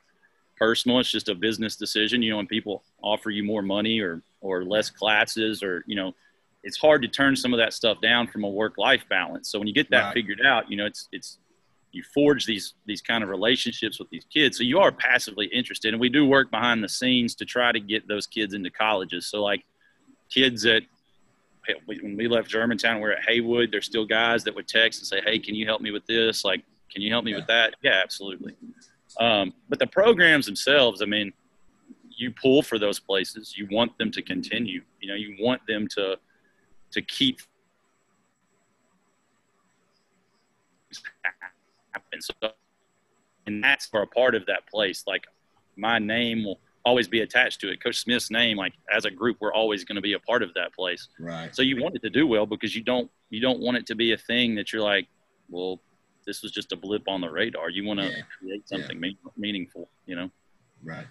personal; 0.56 1.00
it's 1.00 1.10
just 1.10 1.28
a 1.28 1.34
business 1.34 1.76
decision. 1.76 2.22
You 2.22 2.30
know, 2.30 2.36
when 2.36 2.46
people 2.46 2.84
offer 3.02 3.30
you 3.30 3.44
more 3.44 3.62
money 3.62 4.00
or 4.00 4.22
or 4.40 4.64
less 4.64 4.90
classes, 4.90 5.62
or 5.62 5.84
you 5.86 5.96
know, 5.96 6.12
it's 6.62 6.78
hard 6.78 7.02
to 7.02 7.08
turn 7.08 7.36
some 7.36 7.52
of 7.52 7.58
that 7.58 7.72
stuff 7.72 8.00
down 8.00 8.26
from 8.26 8.44
a 8.44 8.48
work 8.48 8.78
life 8.78 9.04
balance. 9.08 9.50
So 9.50 9.58
when 9.58 9.68
you 9.68 9.74
get 9.74 9.90
that 9.90 10.04
right. 10.06 10.14
figured 10.14 10.40
out, 10.44 10.70
you 10.70 10.76
know, 10.76 10.86
it's 10.86 11.08
it's 11.12 11.38
you 11.92 12.02
forge 12.14 12.46
these 12.46 12.74
these 12.86 13.00
kind 13.00 13.22
of 13.22 13.30
relationships 13.30 13.98
with 13.98 14.08
these 14.10 14.24
kids 14.32 14.56
so 14.56 14.64
you 14.64 14.78
are 14.78 14.90
passively 14.90 15.46
interested 15.46 15.92
and 15.92 16.00
we 16.00 16.08
do 16.08 16.26
work 16.26 16.50
behind 16.50 16.82
the 16.82 16.88
scenes 16.88 17.34
to 17.34 17.44
try 17.44 17.70
to 17.70 17.80
get 17.80 18.08
those 18.08 18.26
kids 18.26 18.54
into 18.54 18.70
colleges 18.70 19.26
so 19.26 19.42
like 19.42 19.64
kids 20.30 20.62
that 20.62 20.82
when 21.84 22.16
we 22.16 22.26
left 22.26 22.48
germantown 22.48 23.00
we're 23.00 23.12
at 23.12 23.22
haywood 23.24 23.70
there's 23.70 23.86
still 23.86 24.06
guys 24.06 24.42
that 24.42 24.54
would 24.54 24.66
text 24.66 25.00
and 25.00 25.06
say 25.06 25.20
hey 25.24 25.38
can 25.38 25.54
you 25.54 25.66
help 25.66 25.80
me 25.80 25.90
with 25.90 26.04
this 26.06 26.44
like 26.44 26.64
can 26.92 27.02
you 27.02 27.10
help 27.10 27.24
me 27.24 27.30
yeah. 27.30 27.38
with 27.38 27.46
that 27.46 27.74
yeah 27.82 28.00
absolutely 28.02 28.54
um, 29.20 29.52
but 29.68 29.78
the 29.78 29.86
programs 29.86 30.46
themselves 30.46 31.02
i 31.02 31.04
mean 31.04 31.32
you 32.10 32.30
pull 32.30 32.62
for 32.62 32.78
those 32.78 33.00
places 33.00 33.54
you 33.56 33.66
want 33.70 33.96
them 33.98 34.10
to 34.10 34.22
continue 34.22 34.82
you 35.00 35.08
know 35.08 35.14
you 35.14 35.36
want 35.40 35.60
them 35.66 35.86
to 35.88 36.16
to 36.90 37.00
keep 37.02 37.40
happen. 41.92 42.20
So, 42.20 42.34
and 43.46 43.62
that's 43.62 43.86
for 43.86 44.02
a 44.02 44.06
part 44.06 44.34
of 44.34 44.46
that 44.46 44.66
place. 44.68 45.04
Like 45.06 45.24
my 45.76 45.98
name 45.98 46.44
will 46.44 46.60
always 46.84 47.08
be 47.08 47.20
attached 47.20 47.60
to 47.60 47.70
it. 47.70 47.82
Coach 47.82 47.98
Smith's 47.98 48.30
name, 48.30 48.56
like 48.56 48.74
as 48.94 49.04
a 49.04 49.10
group, 49.10 49.36
we're 49.40 49.52
always 49.52 49.84
going 49.84 49.96
to 49.96 50.02
be 50.02 50.14
a 50.14 50.18
part 50.18 50.42
of 50.42 50.52
that 50.54 50.74
place. 50.74 51.08
Right. 51.18 51.54
So 51.54 51.62
you 51.62 51.80
want 51.80 51.94
it 51.94 52.02
to 52.02 52.10
do 52.10 52.26
well 52.26 52.46
because 52.46 52.74
you 52.74 52.82
don't 52.82 53.10
you 53.30 53.40
don't 53.40 53.60
want 53.60 53.76
it 53.76 53.86
to 53.86 53.94
be 53.94 54.12
a 54.12 54.18
thing 54.18 54.54
that 54.56 54.72
you're 54.72 54.82
like, 54.82 55.08
well, 55.48 55.80
this 56.24 56.42
was 56.42 56.52
just 56.52 56.72
a 56.72 56.76
blip 56.76 57.08
on 57.08 57.20
the 57.20 57.30
radar. 57.30 57.70
You 57.70 57.84
want 57.84 58.00
to 58.00 58.06
yeah. 58.06 58.22
create 58.38 58.68
something 58.68 58.96
yeah. 58.96 59.00
me- 59.00 59.18
meaningful, 59.36 59.88
you 60.06 60.16
know. 60.16 60.30
Right. 60.82 61.06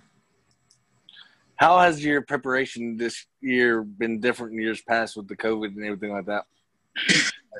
How 1.56 1.80
has 1.80 2.04
your 2.04 2.22
preparation 2.22 2.98
this 2.98 3.28
year 3.40 3.84
been 3.84 4.20
different 4.20 4.54
in 4.54 4.62
years 4.62 4.82
past 4.82 5.16
with 5.16 5.28
the 5.28 5.38
COVID 5.38 5.68
and 5.68 5.86
everything 5.86 6.12
like 6.12 6.26
that? 6.26 6.46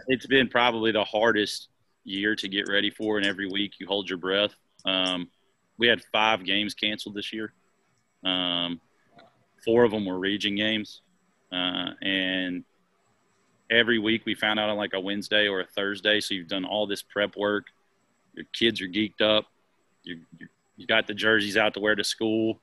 It's 0.08 0.26
been 0.26 0.48
probably 0.48 0.92
the 0.92 1.04
hardest 1.04 1.70
year 2.04 2.36
to 2.36 2.48
get 2.48 2.68
ready 2.68 2.90
for, 2.90 3.18
and 3.18 3.26
every 3.26 3.48
week 3.48 3.74
you 3.80 3.86
hold 3.86 4.10
your 4.10 4.18
breath. 4.18 4.56
Um, 4.86 5.30
we 5.78 5.88
had 5.88 6.02
five 6.12 6.44
games 6.46 6.74
canceled 6.74 7.16
this 7.16 7.32
year. 7.32 7.54
Um, 8.26 8.82
four 9.64 9.84
of 9.84 9.92
them 9.92 10.06
were 10.06 10.18
region 10.18 10.56
games, 10.56 11.02
uh, 11.52 11.92
and 12.02 12.64
every 13.72 13.98
week 13.98 14.24
we 14.26 14.36
found 14.36 14.60
out 14.60 14.70
on 14.70 14.78
like 14.78 14.94
a 14.94 15.00
Wednesday 15.00 15.48
or 15.48 15.62
a 15.62 15.66
Thursday. 15.66 16.20
So 16.20 16.34
you've 16.34 16.50
done 16.50 16.66
all 16.66 16.86
this 16.86 17.02
prep 17.02 17.36
work. 17.38 17.68
Your 18.36 18.46
kids 18.54 18.82
are 18.82 18.88
geeked 18.88 19.22
up. 19.22 19.46
You 20.04 20.20
you 20.78 20.88
got 20.88 21.08
the 21.08 21.14
jerseys 21.14 21.58
out 21.58 21.74
to 21.76 21.80
wear 21.80 21.96
to 21.96 22.04
school, 22.04 22.60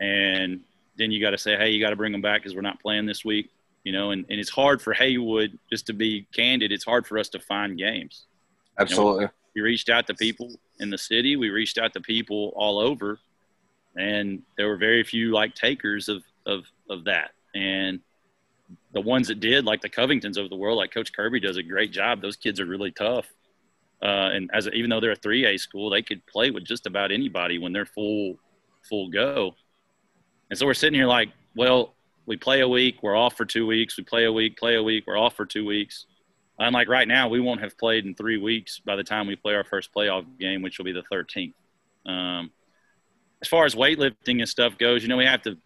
and 0.00 0.60
then 0.96 1.10
you 1.10 1.20
got 1.20 1.30
to 1.30 1.38
say, 1.38 1.56
hey, 1.56 1.70
you 1.70 1.80
got 1.80 1.90
to 1.90 1.96
bring 1.96 2.12
them 2.12 2.22
back 2.22 2.42
because 2.42 2.54
we're 2.54 2.62
not 2.62 2.80
playing 2.80 3.06
this 3.06 3.24
week. 3.24 3.50
You 3.84 3.92
know, 3.92 4.10
and, 4.10 4.26
and 4.28 4.38
it's 4.38 4.50
hard 4.50 4.82
for 4.82 4.92
Haywood, 4.92 5.58
just 5.70 5.86
to 5.86 5.94
be 5.94 6.26
candid, 6.34 6.70
it's 6.70 6.84
hard 6.84 7.06
for 7.06 7.18
us 7.18 7.30
to 7.30 7.38
find 7.38 7.78
games. 7.78 8.26
Absolutely. 8.78 9.22
You 9.22 9.26
know, 9.26 9.32
we 9.54 9.60
reached 9.62 9.88
out 9.88 10.06
to 10.08 10.14
people 10.14 10.50
in 10.80 10.90
the 10.90 10.98
city. 10.98 11.36
We 11.36 11.50
reached 11.50 11.78
out 11.78 11.92
to 11.94 12.00
people 12.00 12.52
all 12.56 12.78
over, 12.78 13.18
and 13.96 14.42
there 14.56 14.68
were 14.68 14.76
very 14.76 15.02
few 15.02 15.32
like 15.32 15.54
takers 15.54 16.08
of 16.08 16.22
of 16.46 16.64
of 16.88 17.04
that. 17.04 17.32
And 17.54 18.00
the 18.92 19.00
ones 19.00 19.28
that 19.28 19.40
did, 19.40 19.64
like 19.64 19.80
the 19.80 19.88
Covingtons 19.88 20.36
of 20.36 20.50
the 20.50 20.56
world, 20.56 20.78
like 20.78 20.92
Coach 20.92 21.12
Kirby 21.12 21.40
does 21.40 21.56
a 21.56 21.62
great 21.62 21.92
job. 21.92 22.20
Those 22.20 22.36
kids 22.36 22.60
are 22.60 22.66
really 22.66 22.90
tough. 22.90 23.26
Uh, 24.02 24.30
and 24.32 24.50
as 24.52 24.68
even 24.72 24.90
though 24.90 25.00
they're 25.00 25.12
a 25.12 25.16
3A 25.16 25.60
school, 25.60 25.90
they 25.90 26.02
could 26.02 26.24
play 26.26 26.50
with 26.50 26.64
just 26.64 26.86
about 26.86 27.12
anybody 27.12 27.58
when 27.58 27.72
they're 27.72 27.86
full 27.86 28.36
full 28.88 29.08
go. 29.10 29.54
And 30.48 30.58
so 30.58 30.66
we're 30.66 30.74
sitting 30.74 30.98
here 30.98 31.06
like, 31.06 31.28
well, 31.54 31.94
we 32.26 32.36
play 32.36 32.60
a 32.60 32.68
week, 32.68 33.02
we're 33.02 33.16
off 33.16 33.36
for 33.36 33.44
two 33.44 33.66
weeks. 33.66 33.96
We 33.96 34.04
play 34.04 34.24
a 34.24 34.32
week, 34.32 34.56
play 34.56 34.76
a 34.76 34.82
week, 34.82 35.04
we're 35.06 35.18
off 35.18 35.36
for 35.36 35.46
two 35.46 35.66
weeks. 35.66 36.06
Unlike 36.58 36.88
right 36.88 37.08
now, 37.08 37.28
we 37.28 37.40
won't 37.40 37.60
have 37.60 37.76
played 37.78 38.04
in 38.04 38.14
three 38.14 38.36
weeks 38.36 38.80
by 38.80 38.96
the 38.96 39.04
time 39.04 39.26
we 39.26 39.36
play 39.36 39.54
our 39.54 39.64
first 39.64 39.92
playoff 39.94 40.26
game, 40.38 40.62
which 40.62 40.78
will 40.78 40.84
be 40.84 40.92
the 40.92 41.04
13th. 41.12 41.54
Um, 42.06 42.50
as 43.40 43.48
far 43.48 43.64
as 43.64 43.74
weightlifting 43.74 44.40
and 44.40 44.48
stuff 44.48 44.76
goes, 44.76 45.02
you 45.02 45.08
know, 45.08 45.16
we 45.16 45.24
have 45.24 45.42
to 45.42 45.56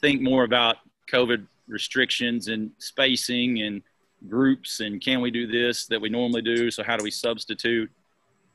think 0.00 0.22
more 0.22 0.44
about 0.44 0.76
COVID 1.12 1.46
restrictions 1.68 2.48
and 2.48 2.70
spacing 2.78 3.62
and 3.62 3.82
groups 4.28 4.80
and 4.80 5.00
can 5.00 5.20
we 5.20 5.30
do 5.30 5.46
this 5.46 5.86
that 5.86 6.00
we 6.00 6.08
normally 6.08 6.42
do? 6.42 6.70
So 6.70 6.82
how 6.82 6.96
do 6.96 7.04
we 7.04 7.10
substitute? 7.10 7.90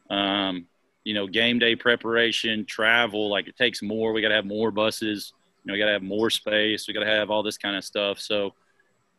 Um, 0.09 0.67
you 1.03 1.13
know, 1.13 1.27
game 1.27 1.59
day 1.59 1.75
preparation, 1.75 2.65
travel, 2.65 3.29
like 3.29 3.47
it 3.47 3.57
takes 3.57 3.81
more. 3.81 4.13
We 4.13 4.21
got 4.21 4.29
to 4.29 4.35
have 4.35 4.45
more 4.45 4.71
buses. 4.71 5.33
You 5.63 5.69
know, 5.69 5.73
we 5.73 5.79
got 5.79 5.85
to 5.85 5.93
have 5.93 6.03
more 6.03 6.29
space. 6.29 6.87
We 6.87 6.93
got 6.93 7.01
to 7.01 7.05
have 7.05 7.29
all 7.29 7.43
this 7.43 7.57
kind 7.57 7.75
of 7.75 7.83
stuff. 7.83 8.19
So 8.19 8.53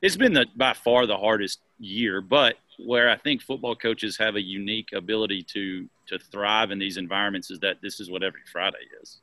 it's 0.03 0.17
been 0.17 0.35
the, 0.35 0.47
by 0.57 0.75
far 0.75 1.07
the 1.07 1.17
hardest 1.17 1.61
year, 1.79 2.21
but 2.21 2.57
where 2.79 3.09
I 3.09 3.17
think 3.17 3.41
football 3.41 3.77
coaches 3.77 4.17
have 4.19 4.37
a 4.37 4.43
unique 4.43 4.91
ability 4.93 5.43
to 5.55 5.89
to 6.07 6.19
thrive 6.19 6.71
in 6.71 6.79
these 6.79 6.99
environments 6.99 7.51
is 7.51 7.59
that 7.61 7.79
this 7.83 7.99
is 7.99 8.11
what 8.11 8.23
every 8.23 8.43
Friday 8.53 8.77
is. 9.03 9.21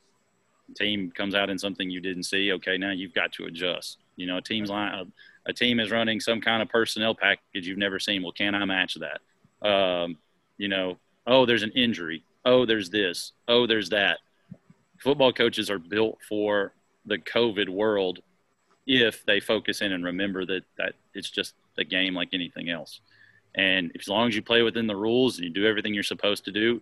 team 0.75 1.12
comes 1.12 1.36
out 1.36 1.50
in 1.50 1.60
something 1.60 1.90
you 1.90 2.00
didn't 2.00 2.24
see. 2.24 2.51
Okay, 2.54 2.78
now 2.78 2.92
you've 2.92 3.13
got 3.13 3.32
to 3.34 3.46
adjust. 3.46 3.98
You 4.15 4.27
know, 4.27 4.38
a 4.38 4.41
team's 4.41 4.70
line, 4.70 4.94
a, 4.94 5.50
a 5.50 5.53
team 5.53 5.80
is 5.80 5.91
running 5.91 6.20
some 6.20 6.41
kind 6.41 6.62
of 6.62 6.70
personnel 6.70 7.15
package 7.15 7.68
you've 7.68 7.77
never 7.77 8.00
seen. 8.00 8.24
Well, 8.24 8.32
can 8.32 8.56
I 8.56 8.65
match 8.65 8.98
that? 9.00 9.68
Um, 9.68 10.18
you 10.58 10.68
know, 10.68 10.98
oh, 11.27 11.46
there's 11.46 11.63
an 11.63 11.72
injury. 11.72 12.24
Oh, 12.46 12.65
there's 12.65 12.89
this. 12.89 13.34
Oh, 13.48 13.68
there's 13.68 13.89
that. 13.89 14.20
Football 15.00 15.34
coaches 15.34 15.70
are 15.70 15.80
built 15.80 16.20
for 16.27 16.74
the 17.06 17.18
COVID 17.18 17.70
world 17.70 18.20
if 18.86 19.25
they 19.25 19.39
focus 19.39 19.82
in 19.82 19.91
and 19.91 20.03
remember 20.03 20.46
that 20.46 20.63
that 20.77 20.94
it's 21.13 21.30
just 21.30 21.53
a 21.77 21.84
game 21.84 22.13
like 22.13 22.30
anything 22.34 22.70
else. 22.70 23.01
And 23.56 23.91
as 24.00 24.08
long 24.08 24.27
as 24.27 24.36
you 24.36 24.41
play 24.41 24.62
within 24.62 24.88
the 24.88 24.96
rules 24.96 25.38
and 25.38 25.46
you 25.46 25.53
do 25.53 25.65
everything 25.65 25.94
you're 25.94 26.03
supposed 26.03 26.46
to 26.46 26.51
do, 26.51 26.82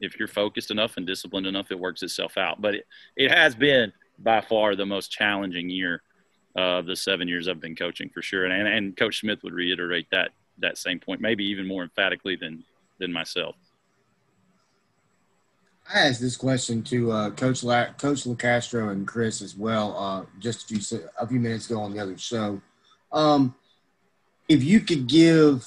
if 0.00 0.18
you're 0.18 0.28
focused 0.28 0.70
enough 0.70 0.96
and 0.96 1.06
disciplined 1.06 1.46
enough, 1.46 1.70
it 1.70 1.78
works 1.78 2.02
itself 2.02 2.38
out. 2.38 2.60
But 2.60 2.76
it, 2.76 2.86
it 3.16 3.30
has 3.30 3.54
been 3.54 3.92
by 4.18 4.40
far 4.40 4.74
the 4.74 4.86
most 4.86 5.10
challenging 5.10 5.68
year 5.68 6.02
of 6.56 6.86
the 6.86 6.96
seven 6.96 7.28
years 7.28 7.48
I've 7.48 7.60
been 7.60 7.76
coaching 7.76 8.08
for 8.08 8.22
sure. 8.22 8.44
And, 8.44 8.68
and 8.68 8.96
Coach 8.96 9.20
Smith 9.20 9.42
would 9.42 9.52
reiterate 9.52 10.06
that 10.10 10.30
that 10.58 10.76
same 10.76 11.00
point, 11.00 11.20
maybe 11.20 11.44
even 11.44 11.66
more 11.66 11.82
emphatically 11.82 12.36
than 12.36 12.64
than 12.98 13.12
myself. 13.12 13.56
I 15.92 16.00
asked 16.00 16.20
this 16.20 16.36
question 16.36 16.82
to 16.84 17.10
uh, 17.10 17.30
Coach 17.30 17.64
La- 17.64 17.92
Coach 17.92 18.24
LaCastro 18.24 18.92
and 18.92 19.06
Chris 19.06 19.42
as 19.42 19.56
well, 19.56 19.96
uh, 19.98 20.24
just 20.38 20.70
a 20.70 20.78
few 20.78 21.00
a 21.18 21.26
few 21.26 21.40
minutes 21.40 21.68
ago 21.68 21.80
on 21.80 21.92
the 21.92 21.98
other 21.98 22.16
show. 22.16 22.60
Um, 23.12 23.54
if 24.48 24.62
you 24.62 24.80
could 24.80 25.08
give 25.08 25.66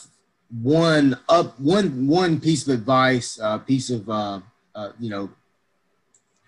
one 0.62 1.18
up 1.28 1.60
one 1.60 2.08
one 2.08 2.40
piece 2.40 2.68
of 2.68 2.74
advice, 2.74 3.40
uh, 3.42 3.58
piece 3.58 3.90
of 3.90 4.10
uh, 4.10 4.40
uh, 4.76 4.92
you 5.00 5.10
know, 5.10 5.28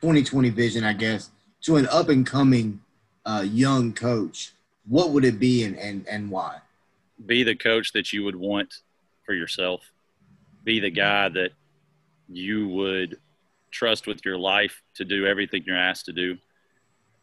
2020 0.02 0.50
vision, 0.50 0.84
I 0.84 0.94
guess, 0.94 1.32
to 1.64 1.76
an 1.78 1.88
up 1.88 2.10
and 2.10 2.26
coming 2.26 2.80
uh, 3.26 3.46
young 3.48 3.94
coach, 3.94 4.52
what 4.88 5.10
would 5.10 5.26
it 5.26 5.40
be 5.40 5.64
and, 5.64 5.78
and 5.78 6.08
and 6.08 6.30
why? 6.30 6.58
Be 7.26 7.44
the 7.44 7.56
coach 7.56 7.94
that 7.94 8.14
you 8.14 8.24
would 8.24 8.36
want 8.36 8.74
for 9.24 9.34
yourself. 9.34 9.82
Be 10.64 10.80
the 10.80 10.92
guy 10.92 11.30
that 11.30 11.52
you 12.28 12.68
would 12.68 13.20
trust 13.72 14.08
with 14.08 14.24
your 14.26 14.38
life 14.38 14.82
to 14.96 15.06
do 15.06 15.26
everything 15.26 15.64
you're 15.66 15.78
asked 15.78 16.06
to 16.06 16.14
do. 16.14 16.38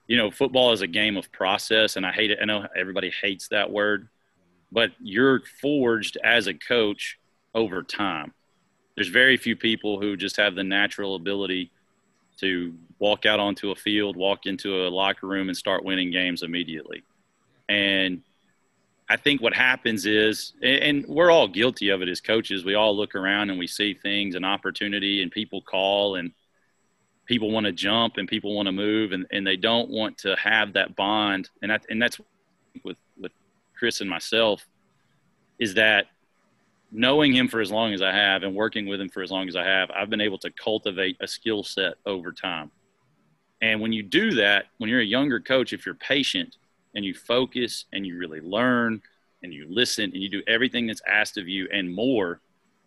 You 0.07 0.17
know, 0.17 0.31
football 0.31 0.73
is 0.73 0.81
a 0.81 0.87
game 0.87 1.17
of 1.17 1.31
process, 1.33 1.97
and 1.97 2.05
I 2.05 2.13
hate 2.13 2.31
it. 2.31 2.39
I 2.43 2.45
know 2.45 2.67
everybody 2.77 3.13
hates 3.23 3.49
that 3.49 3.71
word, 3.71 4.09
but 4.71 4.91
you're 5.01 5.43
forged 5.61 6.19
as 6.23 6.47
a 6.47 6.55
coach 6.55 7.19
over 7.55 7.83
time. 7.83 8.33
There's 8.97 9.09
very 9.09 9.37
few 9.37 9.57
people 9.57 10.01
who 10.01 10.17
just 10.17 10.37
have 10.37 10.55
the 10.55 10.65
natural 10.65 11.15
ability 11.15 11.71
to 12.41 12.75
walk 12.99 13.27
out 13.27 13.41
onto 13.41 13.71
a 13.71 13.75
field, 13.75 14.17
walk 14.17 14.47
into 14.47 14.87
a 14.87 14.89
locker 14.89 15.27
room, 15.27 15.49
and 15.49 15.57
start 15.57 15.85
winning 15.85 16.11
games 16.11 16.43
immediately. 16.43 17.03
And 17.69 18.23
I 19.09 19.17
think 19.17 19.43
what 19.43 19.55
happens 19.55 20.07
is, 20.07 20.53
and 20.63 21.07
we're 21.07 21.31
all 21.31 21.49
guilty 21.49 21.91
of 21.91 22.03
it 22.03 22.09
as 22.09 22.21
coaches. 22.21 22.65
We 22.65 22.75
all 22.75 22.97
look 22.97 23.15
around 23.15 23.51
and 23.51 23.59
we 23.59 23.67
see 23.67 23.95
things, 23.95 24.35
and 24.35 24.45
opportunity, 24.45 25.23
and 25.23 25.31
people 25.31 25.61
call, 25.63 26.17
and 26.17 26.33
people 27.27 27.51
want 27.51 27.67
to 27.67 27.73
jump, 27.73 28.17
and 28.17 28.29
people 28.29 28.55
want 28.55 28.67
to 28.67 28.73
move, 28.73 29.13
and, 29.13 29.27
and 29.31 29.47
they 29.47 29.57
don't 29.57 29.91
want 29.91 30.19
to 30.19 30.37
have 30.37 30.73
that 30.75 30.97
bond. 30.97 31.51
And 31.63 31.73
I, 31.73 31.79
and 31.91 32.01
that's 32.01 32.19
with 32.85 32.97
with 33.19 33.33
Chris 33.79 34.01
and 34.01 34.09
myself 34.09 34.67
is 35.59 35.75
that 35.75 36.07
knowing 36.93 37.33
him 37.35 37.49
for 37.49 37.61
as 37.61 37.71
long 37.71 37.93
as 37.93 38.03
I 38.03 38.13
have 38.13 38.43
and 38.43 38.55
working 38.55 38.87
with 38.87 39.01
him 39.01 39.09
for 39.09 39.23
as 39.23 39.31
long 39.31 39.49
as 39.49 39.57
I 39.57 39.65
have, 39.65 39.91
I've 39.91 40.11
been 40.11 40.21
able 40.21 40.39
to 40.39 40.51
cultivate 40.51 41.17
a 41.21 41.27
skill 41.27 41.65
set 41.65 41.95
over 42.07 42.33
time. 42.33 42.71
And 43.61 43.81
when 43.81 43.93
you 43.93 44.03
do 44.03 44.35
that, 44.35 44.67
when 44.79 44.91
you're 44.91 45.01
a 45.01 45.05
younger 45.05 45.41
coach, 45.41 45.73
if 45.73 45.87
you're 45.87 45.95
patient 45.95 46.57
and 46.95 47.05
you 47.05 47.15
focus 47.15 47.87
and 47.93 48.07
you 48.07 48.19
really 48.19 48.41
learn 48.41 49.01
and 49.43 49.53
you 49.53 49.67
listen 49.69 50.05
and 50.05 50.23
you 50.23 50.29
do 50.29 50.43
everything 50.47 50.87
that's 50.87 51.03
asked 51.09 51.39
of 51.39 51.49
you 51.49 51.69
and 51.73 51.93
more, 51.93 52.41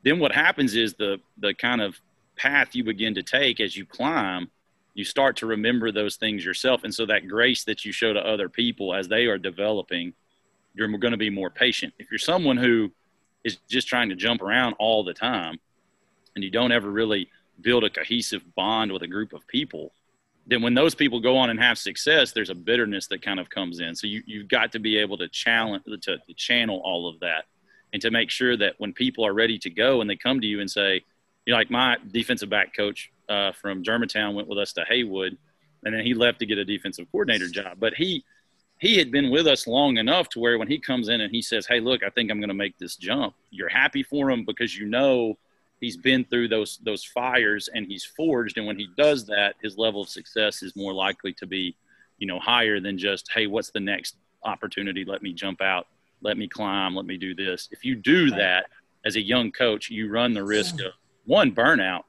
then 0.03 0.19
what 0.19 0.31
happens 0.31 0.75
is 0.75 0.93
the 0.93 1.19
the 1.39 1.53
kind 1.53 1.81
of 1.81 1.99
path 2.35 2.75
you 2.75 2.83
begin 2.83 3.15
to 3.15 3.23
take 3.23 3.59
as 3.59 3.75
you 3.75 3.85
climb 3.85 4.49
you 4.95 5.03
start 5.03 5.35
to 5.35 5.45
remember 5.45 5.91
those 5.91 6.15
things 6.15 6.43
yourself. 6.43 6.83
And 6.83 6.95
so 6.95 7.05
that 7.05 7.27
grace 7.27 7.65
that 7.65 7.85
you 7.85 7.91
show 7.91 8.13
to 8.13 8.19
other 8.19 8.49
people 8.49 8.95
as 8.95 9.07
they 9.07 9.25
are 9.25 9.37
developing, 9.37 10.13
you're 10.73 10.87
going 10.87 11.11
to 11.11 11.17
be 11.17 11.29
more 11.29 11.49
patient. 11.49 11.93
If 11.99 12.09
you're 12.09 12.17
someone 12.17 12.57
who 12.57 12.91
is 13.45 13.57
just 13.69 13.87
trying 13.87 14.09
to 14.09 14.15
jump 14.15 14.41
around 14.41 14.75
all 14.79 15.05
the 15.05 15.13
time 15.13 15.57
and 16.35 16.43
you 16.43 16.51
don't 16.51 16.73
ever 16.73 16.89
really 16.89 17.29
build 17.61 17.85
a 17.85 17.89
cohesive 17.89 18.41
bond 18.55 18.91
with 18.91 19.03
a 19.03 19.07
group 19.07 19.31
of 19.31 19.47
people, 19.47 19.93
then 20.47 20.61
when 20.61 20.73
those 20.73 20.93
people 20.93 21.21
go 21.21 21.37
on 21.37 21.49
and 21.49 21.59
have 21.59 21.77
success, 21.77 22.33
there's 22.33 22.49
a 22.49 22.55
bitterness 22.55 23.07
that 23.07 23.21
kind 23.21 23.39
of 23.39 23.49
comes 23.49 23.79
in. 23.79 23.95
So 23.95 24.07
you, 24.07 24.21
you've 24.25 24.49
got 24.49 24.73
to 24.73 24.79
be 24.79 24.97
able 24.97 25.17
to 25.19 25.29
challenge, 25.29 25.85
to, 25.85 26.17
to 26.17 26.33
channel 26.35 26.81
all 26.83 27.07
of 27.07 27.19
that 27.21 27.45
and 27.93 28.01
to 28.01 28.11
make 28.11 28.29
sure 28.29 28.57
that 28.57 28.75
when 28.77 28.91
people 28.91 29.25
are 29.25 29.33
ready 29.33 29.57
to 29.59 29.69
go 29.69 30.01
and 30.01 30.09
they 30.09 30.17
come 30.17 30.41
to 30.41 30.47
you 30.47 30.59
and 30.59 30.69
say, 30.69 31.01
you 31.45 31.53
know, 31.53 31.57
like 31.57 31.71
my 31.71 31.97
defensive 32.11 32.49
back 32.49 32.75
coach 32.75 33.11
uh, 33.29 33.53
from 33.53 33.83
Germantown 33.83 34.35
went 34.35 34.47
with 34.47 34.57
us 34.57 34.73
to 34.73 34.83
Haywood, 34.87 35.37
and 35.83 35.93
then 35.93 36.03
he 36.03 36.13
left 36.13 36.39
to 36.39 36.45
get 36.45 36.57
a 36.57 36.65
defensive 36.65 37.05
coordinator 37.11 37.47
job. 37.47 37.77
But 37.79 37.93
he 37.93 38.25
he 38.79 38.97
had 38.97 39.11
been 39.11 39.29
with 39.29 39.47
us 39.47 39.67
long 39.67 39.97
enough 39.97 40.29
to 40.29 40.39
where 40.39 40.57
when 40.57 40.67
he 40.67 40.77
comes 40.77 41.07
in 41.07 41.21
and 41.21 41.31
he 41.31 41.41
says, 41.41 41.65
"Hey, 41.65 41.79
look, 41.79 42.03
I 42.03 42.09
think 42.09 42.29
I'm 42.29 42.39
going 42.39 42.49
to 42.49 42.53
make 42.53 42.77
this 42.77 42.95
jump," 42.95 43.35
you're 43.51 43.69
happy 43.69 44.03
for 44.03 44.29
him 44.29 44.43
because 44.43 44.77
you 44.77 44.85
know 44.85 45.37
he's 45.79 45.97
been 45.97 46.25
through 46.25 46.49
those 46.49 46.79
those 46.83 47.03
fires 47.03 47.69
and 47.73 47.85
he's 47.87 48.03
forged. 48.03 48.57
And 48.57 48.67
when 48.67 48.77
he 48.77 48.89
does 48.97 49.25
that, 49.27 49.55
his 49.61 49.77
level 49.77 50.01
of 50.01 50.09
success 50.09 50.61
is 50.61 50.75
more 50.75 50.93
likely 50.93 51.33
to 51.33 51.45
be, 51.45 51.75
you 52.17 52.27
know, 52.27 52.39
higher 52.39 52.79
than 52.79 52.97
just, 52.97 53.31
"Hey, 53.31 53.47
what's 53.47 53.69
the 53.69 53.79
next 53.79 54.17
opportunity? 54.43 55.05
Let 55.05 55.23
me 55.23 55.33
jump 55.33 55.61
out. 55.61 55.87
Let 56.21 56.37
me 56.37 56.47
climb. 56.47 56.95
Let 56.95 57.05
me 57.05 57.17
do 57.17 57.33
this." 57.33 57.69
If 57.71 57.85
you 57.85 57.95
do 57.95 58.29
that 58.31 58.69
as 59.05 59.15
a 59.15 59.21
young 59.21 59.51
coach, 59.51 59.89
you 59.89 60.09
run 60.09 60.33
the 60.33 60.43
risk 60.43 60.81
of 60.81 60.93
one 61.25 61.51
burnout 61.53 62.03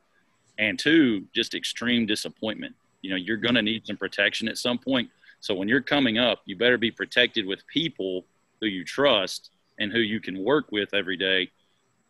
and 0.58 0.78
two 0.78 1.26
just 1.34 1.54
extreme 1.54 2.06
disappointment 2.06 2.74
you 3.02 3.10
know 3.10 3.16
you're 3.16 3.36
going 3.36 3.54
to 3.54 3.62
need 3.62 3.86
some 3.86 3.96
protection 3.96 4.48
at 4.48 4.58
some 4.58 4.78
point 4.78 5.10
so 5.40 5.54
when 5.54 5.68
you're 5.68 5.80
coming 5.80 6.18
up 6.18 6.42
you 6.44 6.56
better 6.56 6.78
be 6.78 6.90
protected 6.90 7.46
with 7.46 7.66
people 7.66 8.24
who 8.60 8.66
you 8.66 8.84
trust 8.84 9.50
and 9.78 9.92
who 9.92 9.98
you 9.98 10.20
can 10.20 10.42
work 10.42 10.70
with 10.72 10.92
every 10.94 11.16
day 11.16 11.50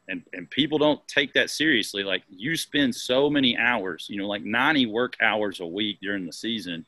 and 0.08 0.22
and 0.32 0.48
people 0.50 0.78
don't 0.78 1.06
take 1.08 1.32
that 1.34 1.50
seriously 1.50 2.02
like 2.02 2.22
you 2.28 2.56
spend 2.56 2.94
so 2.94 3.28
many 3.30 3.56
hours 3.56 4.06
you 4.08 4.18
know 4.18 4.26
like 4.26 4.42
90 4.42 4.86
work 4.86 5.16
hours 5.20 5.60
a 5.60 5.66
week 5.66 5.98
during 6.00 6.26
the 6.26 6.32
season 6.32 6.84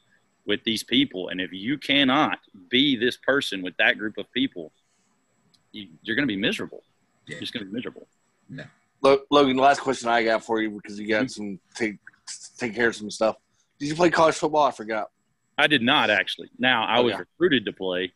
with 0.47 0.63
these 0.65 0.83
people 0.83 1.29
and 1.29 1.41
if 1.41 1.53
you 1.53 1.77
cannot 1.77 2.39
be 2.71 2.97
this 2.97 3.17
person 3.17 3.63
with 3.63 3.77
that 3.79 3.99
group 3.99 4.17
of 4.19 4.31
people 4.33 4.73
you, 5.73 5.89
are 6.09 6.15
going 6.15 6.27
to 6.27 6.35
be 6.35 6.37
miserable 6.37 6.83
yeah. 7.27 7.33
you're 7.35 7.41
just 7.41 7.53
going 7.53 7.65
to 7.65 7.71
be 7.71 7.75
miserable 7.75 8.07
no 8.49 8.65
Logan, 9.03 9.57
the 9.57 9.63
last 9.63 9.81
question 9.81 10.09
I 10.09 10.25
got 10.25 10.45
for 10.45 10.61
you 10.61 10.71
because 10.71 10.99
you 10.99 11.07
got 11.07 11.27
mm-hmm. 11.27 11.29
some 11.29 11.61
take 11.75 11.99
take 12.57 12.75
care 12.75 12.89
of 12.89 12.97
some 12.97 13.11
stuff. 13.11 13.37
Did 13.79 13.89
you 13.89 13.95
play 13.95 14.11
college 14.11 14.35
football? 14.35 14.65
I 14.65 14.73
forgot. 14.73 15.11
I 15.59 15.67
did 15.67 15.83
not 15.83 16.09
actually. 16.09 16.51
Now 16.59 16.85
I 16.85 16.99
oh, 16.99 17.03
was 17.03 17.13
yeah. 17.13 17.19
recruited 17.19 17.67
to 17.67 17.73
play. 17.73 18.13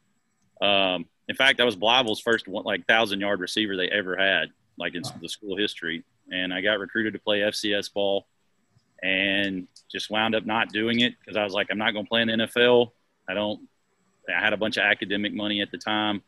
Um, 0.63 1.07
in 1.29 1.35
fact, 1.35 1.61
I 1.61 1.65
was 1.65 1.77
Blytheville's 1.77 2.21
first 2.21 2.47
one, 2.47 2.65
like 2.65 2.87
thousand 2.87 3.21
yard 3.21 3.41
receiver 3.41 3.77
they 3.77 3.89
ever 3.89 4.17
had, 4.17 4.51
like 4.79 4.95
in 4.95 5.03
the 5.21 5.29
school 5.29 5.57
history. 5.57 6.05
And 6.31 6.55
I 6.55 6.61
got 6.61 6.79
recruited 6.79 7.13
to 7.15 7.19
play 7.19 7.41
FCS 7.41 7.93
ball, 7.93 8.27
and 9.03 9.67
just 9.91 10.11
wound 10.11 10.35
up 10.35 10.47
not 10.47 10.69
doing 10.71 11.01
it 11.01 11.15
because 11.19 11.37
I 11.37 11.43
was 11.45 11.53
like, 11.53 11.67
I'm 11.71 11.79
not 11.79 11.93
going 11.93 12.05
to 12.05 12.09
play 12.09 12.23
in 12.23 12.29
the 12.29 12.35
NFL. 12.35 12.93
I 13.29 13.35
don't 13.35 13.69
I 14.29 14.41
had 14.41 14.53
a 14.53 14.57
bunch 14.57 14.77
of 14.77 14.85
academic 14.85 15.35
money 15.35 15.61
at 15.61 15.71
the 15.73 15.79
time, 15.79 16.23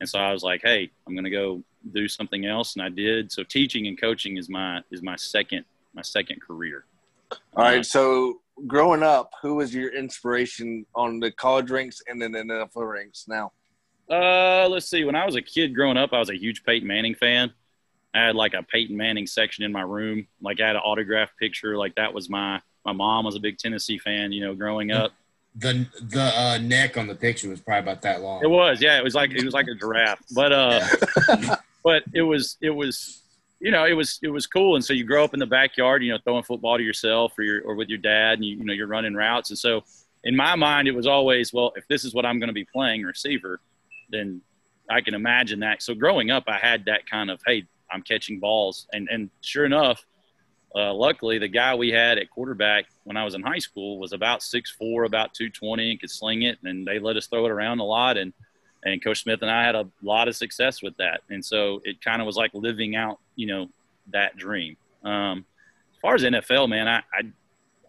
and 0.00 0.08
so 0.08 0.18
I 0.18 0.32
was 0.32 0.42
like, 0.42 0.60
hey, 0.62 0.90
I'm 1.06 1.14
going 1.14 1.24
to 1.24 1.30
go 1.30 1.62
do 1.92 2.08
something 2.08 2.44
else, 2.44 2.74
and 2.74 2.82
I 2.82 2.90
did. 2.90 3.32
So 3.32 3.42
teaching 3.42 3.86
and 3.86 3.98
coaching 3.98 4.36
is 4.36 4.48
my 4.50 4.82
is 4.90 5.02
my 5.02 5.16
second 5.16 5.64
my 5.94 6.02
second 6.02 6.42
career. 6.42 6.84
All 7.54 7.64
right. 7.64 7.84
So 7.84 8.40
growing 8.66 9.02
up, 9.02 9.32
who 9.42 9.56
was 9.56 9.74
your 9.74 9.94
inspiration 9.94 10.84
on 10.94 11.20
the 11.20 11.30
college 11.30 11.70
ranks 11.70 12.02
and 12.06 12.20
then 12.20 12.32
the 12.32 12.38
NFL 12.38 12.90
ranks 12.90 13.26
now? 13.28 13.52
Uh, 14.10 14.68
let's 14.68 14.88
see. 14.88 15.04
When 15.04 15.14
I 15.14 15.24
was 15.26 15.36
a 15.36 15.42
kid 15.42 15.74
growing 15.74 15.96
up, 15.96 16.12
I 16.12 16.18
was 16.18 16.30
a 16.30 16.36
huge 16.36 16.64
Peyton 16.64 16.88
Manning 16.88 17.14
fan. 17.14 17.52
I 18.14 18.26
had 18.26 18.34
like 18.34 18.54
a 18.54 18.62
Peyton 18.62 18.96
Manning 18.96 19.26
section 19.26 19.64
in 19.64 19.72
my 19.72 19.82
room. 19.82 20.26
Like 20.40 20.60
I 20.60 20.66
had 20.66 20.76
an 20.76 20.82
autograph 20.82 21.30
picture. 21.38 21.76
Like 21.76 21.94
that 21.96 22.12
was 22.12 22.30
my 22.30 22.60
my 22.84 22.92
mom 22.92 23.26
was 23.26 23.36
a 23.36 23.40
big 23.40 23.58
Tennessee 23.58 23.98
fan. 23.98 24.32
You 24.32 24.46
know, 24.46 24.54
growing 24.54 24.90
up. 24.90 25.12
The 25.56 25.86
the 26.00 26.22
uh, 26.22 26.58
neck 26.58 26.96
on 26.96 27.06
the 27.06 27.14
picture 27.14 27.48
was 27.50 27.60
probably 27.60 27.90
about 27.90 28.02
that 28.02 28.22
long. 28.22 28.42
It 28.42 28.48
was, 28.48 28.80
yeah. 28.80 28.96
It 28.96 29.04
was 29.04 29.14
like 29.14 29.32
it 29.32 29.44
was 29.44 29.54
like 29.54 29.66
a 29.66 29.74
giraffe, 29.74 30.22
but 30.34 30.52
uh, 30.52 30.80
but 31.84 32.02
it 32.14 32.22
was 32.22 32.56
it 32.62 32.70
was 32.70 33.22
you 33.60 33.70
know, 33.70 33.84
it 33.84 33.92
was 33.92 34.18
it 34.22 34.28
was 34.28 34.46
cool. 34.46 34.76
And 34.76 34.84
so 34.84 34.92
you 34.92 35.04
grow 35.04 35.24
up 35.24 35.34
in 35.34 35.40
the 35.40 35.46
backyard, 35.46 36.02
you 36.04 36.12
know, 36.12 36.18
throwing 36.22 36.44
football 36.44 36.76
to 36.76 36.82
yourself 36.82 37.32
or 37.38 37.42
your 37.42 37.62
or 37.62 37.74
with 37.74 37.88
your 37.88 37.98
dad, 37.98 38.34
and 38.34 38.44
you, 38.44 38.56
you 38.56 38.64
know 38.64 38.72
you're 38.72 38.86
running 38.86 39.14
routes. 39.14 39.50
And 39.50 39.58
so 39.58 39.82
in 40.24 40.36
my 40.36 40.54
mind, 40.54 40.88
it 40.88 40.94
was 40.94 41.06
always, 41.06 41.52
well, 41.52 41.72
if 41.76 41.86
this 41.88 42.04
is 42.04 42.14
what 42.14 42.24
I'm 42.24 42.38
going 42.38 42.48
to 42.48 42.54
be 42.54 42.64
playing 42.64 43.02
receiver, 43.02 43.60
then 44.10 44.40
I 44.90 45.00
can 45.00 45.14
imagine 45.14 45.60
that. 45.60 45.82
So 45.82 45.94
growing 45.94 46.30
up, 46.30 46.44
I 46.48 46.58
had 46.58 46.84
that 46.86 47.08
kind 47.08 47.30
of, 47.30 47.40
hey, 47.46 47.64
I'm 47.90 48.02
catching 48.02 48.38
balls, 48.38 48.86
and 48.92 49.08
and 49.10 49.30
sure 49.40 49.64
enough, 49.64 50.04
uh, 50.76 50.94
luckily 50.94 51.38
the 51.38 51.48
guy 51.48 51.74
we 51.74 51.90
had 51.90 52.18
at 52.18 52.30
quarterback 52.30 52.86
when 53.04 53.16
I 53.16 53.24
was 53.24 53.34
in 53.34 53.42
high 53.42 53.58
school 53.58 53.98
was 53.98 54.12
about 54.12 54.42
six 54.42 54.70
four, 54.70 55.04
about 55.04 55.34
220, 55.34 55.90
and 55.90 56.00
could 56.00 56.10
sling 56.10 56.42
it, 56.42 56.58
and 56.62 56.86
they 56.86 57.00
let 57.00 57.16
us 57.16 57.26
throw 57.26 57.44
it 57.46 57.50
around 57.50 57.80
a 57.80 57.84
lot 57.84 58.16
and 58.16 58.32
and 58.84 59.02
Coach 59.02 59.22
Smith 59.22 59.42
and 59.42 59.50
I 59.50 59.64
had 59.64 59.74
a 59.74 59.88
lot 60.02 60.28
of 60.28 60.36
success 60.36 60.82
with 60.82 60.96
that. 60.98 61.20
And 61.30 61.44
so 61.44 61.80
it 61.84 62.00
kind 62.00 62.20
of 62.20 62.26
was 62.26 62.36
like 62.36 62.52
living 62.54 62.96
out, 62.96 63.18
you 63.36 63.46
know, 63.46 63.68
that 64.12 64.36
dream. 64.36 64.76
Um, 65.04 65.44
as 65.92 66.00
far 66.00 66.14
as 66.14 66.22
NFL, 66.22 66.68
man, 66.68 66.88
I, 66.88 66.98
I 67.12 67.22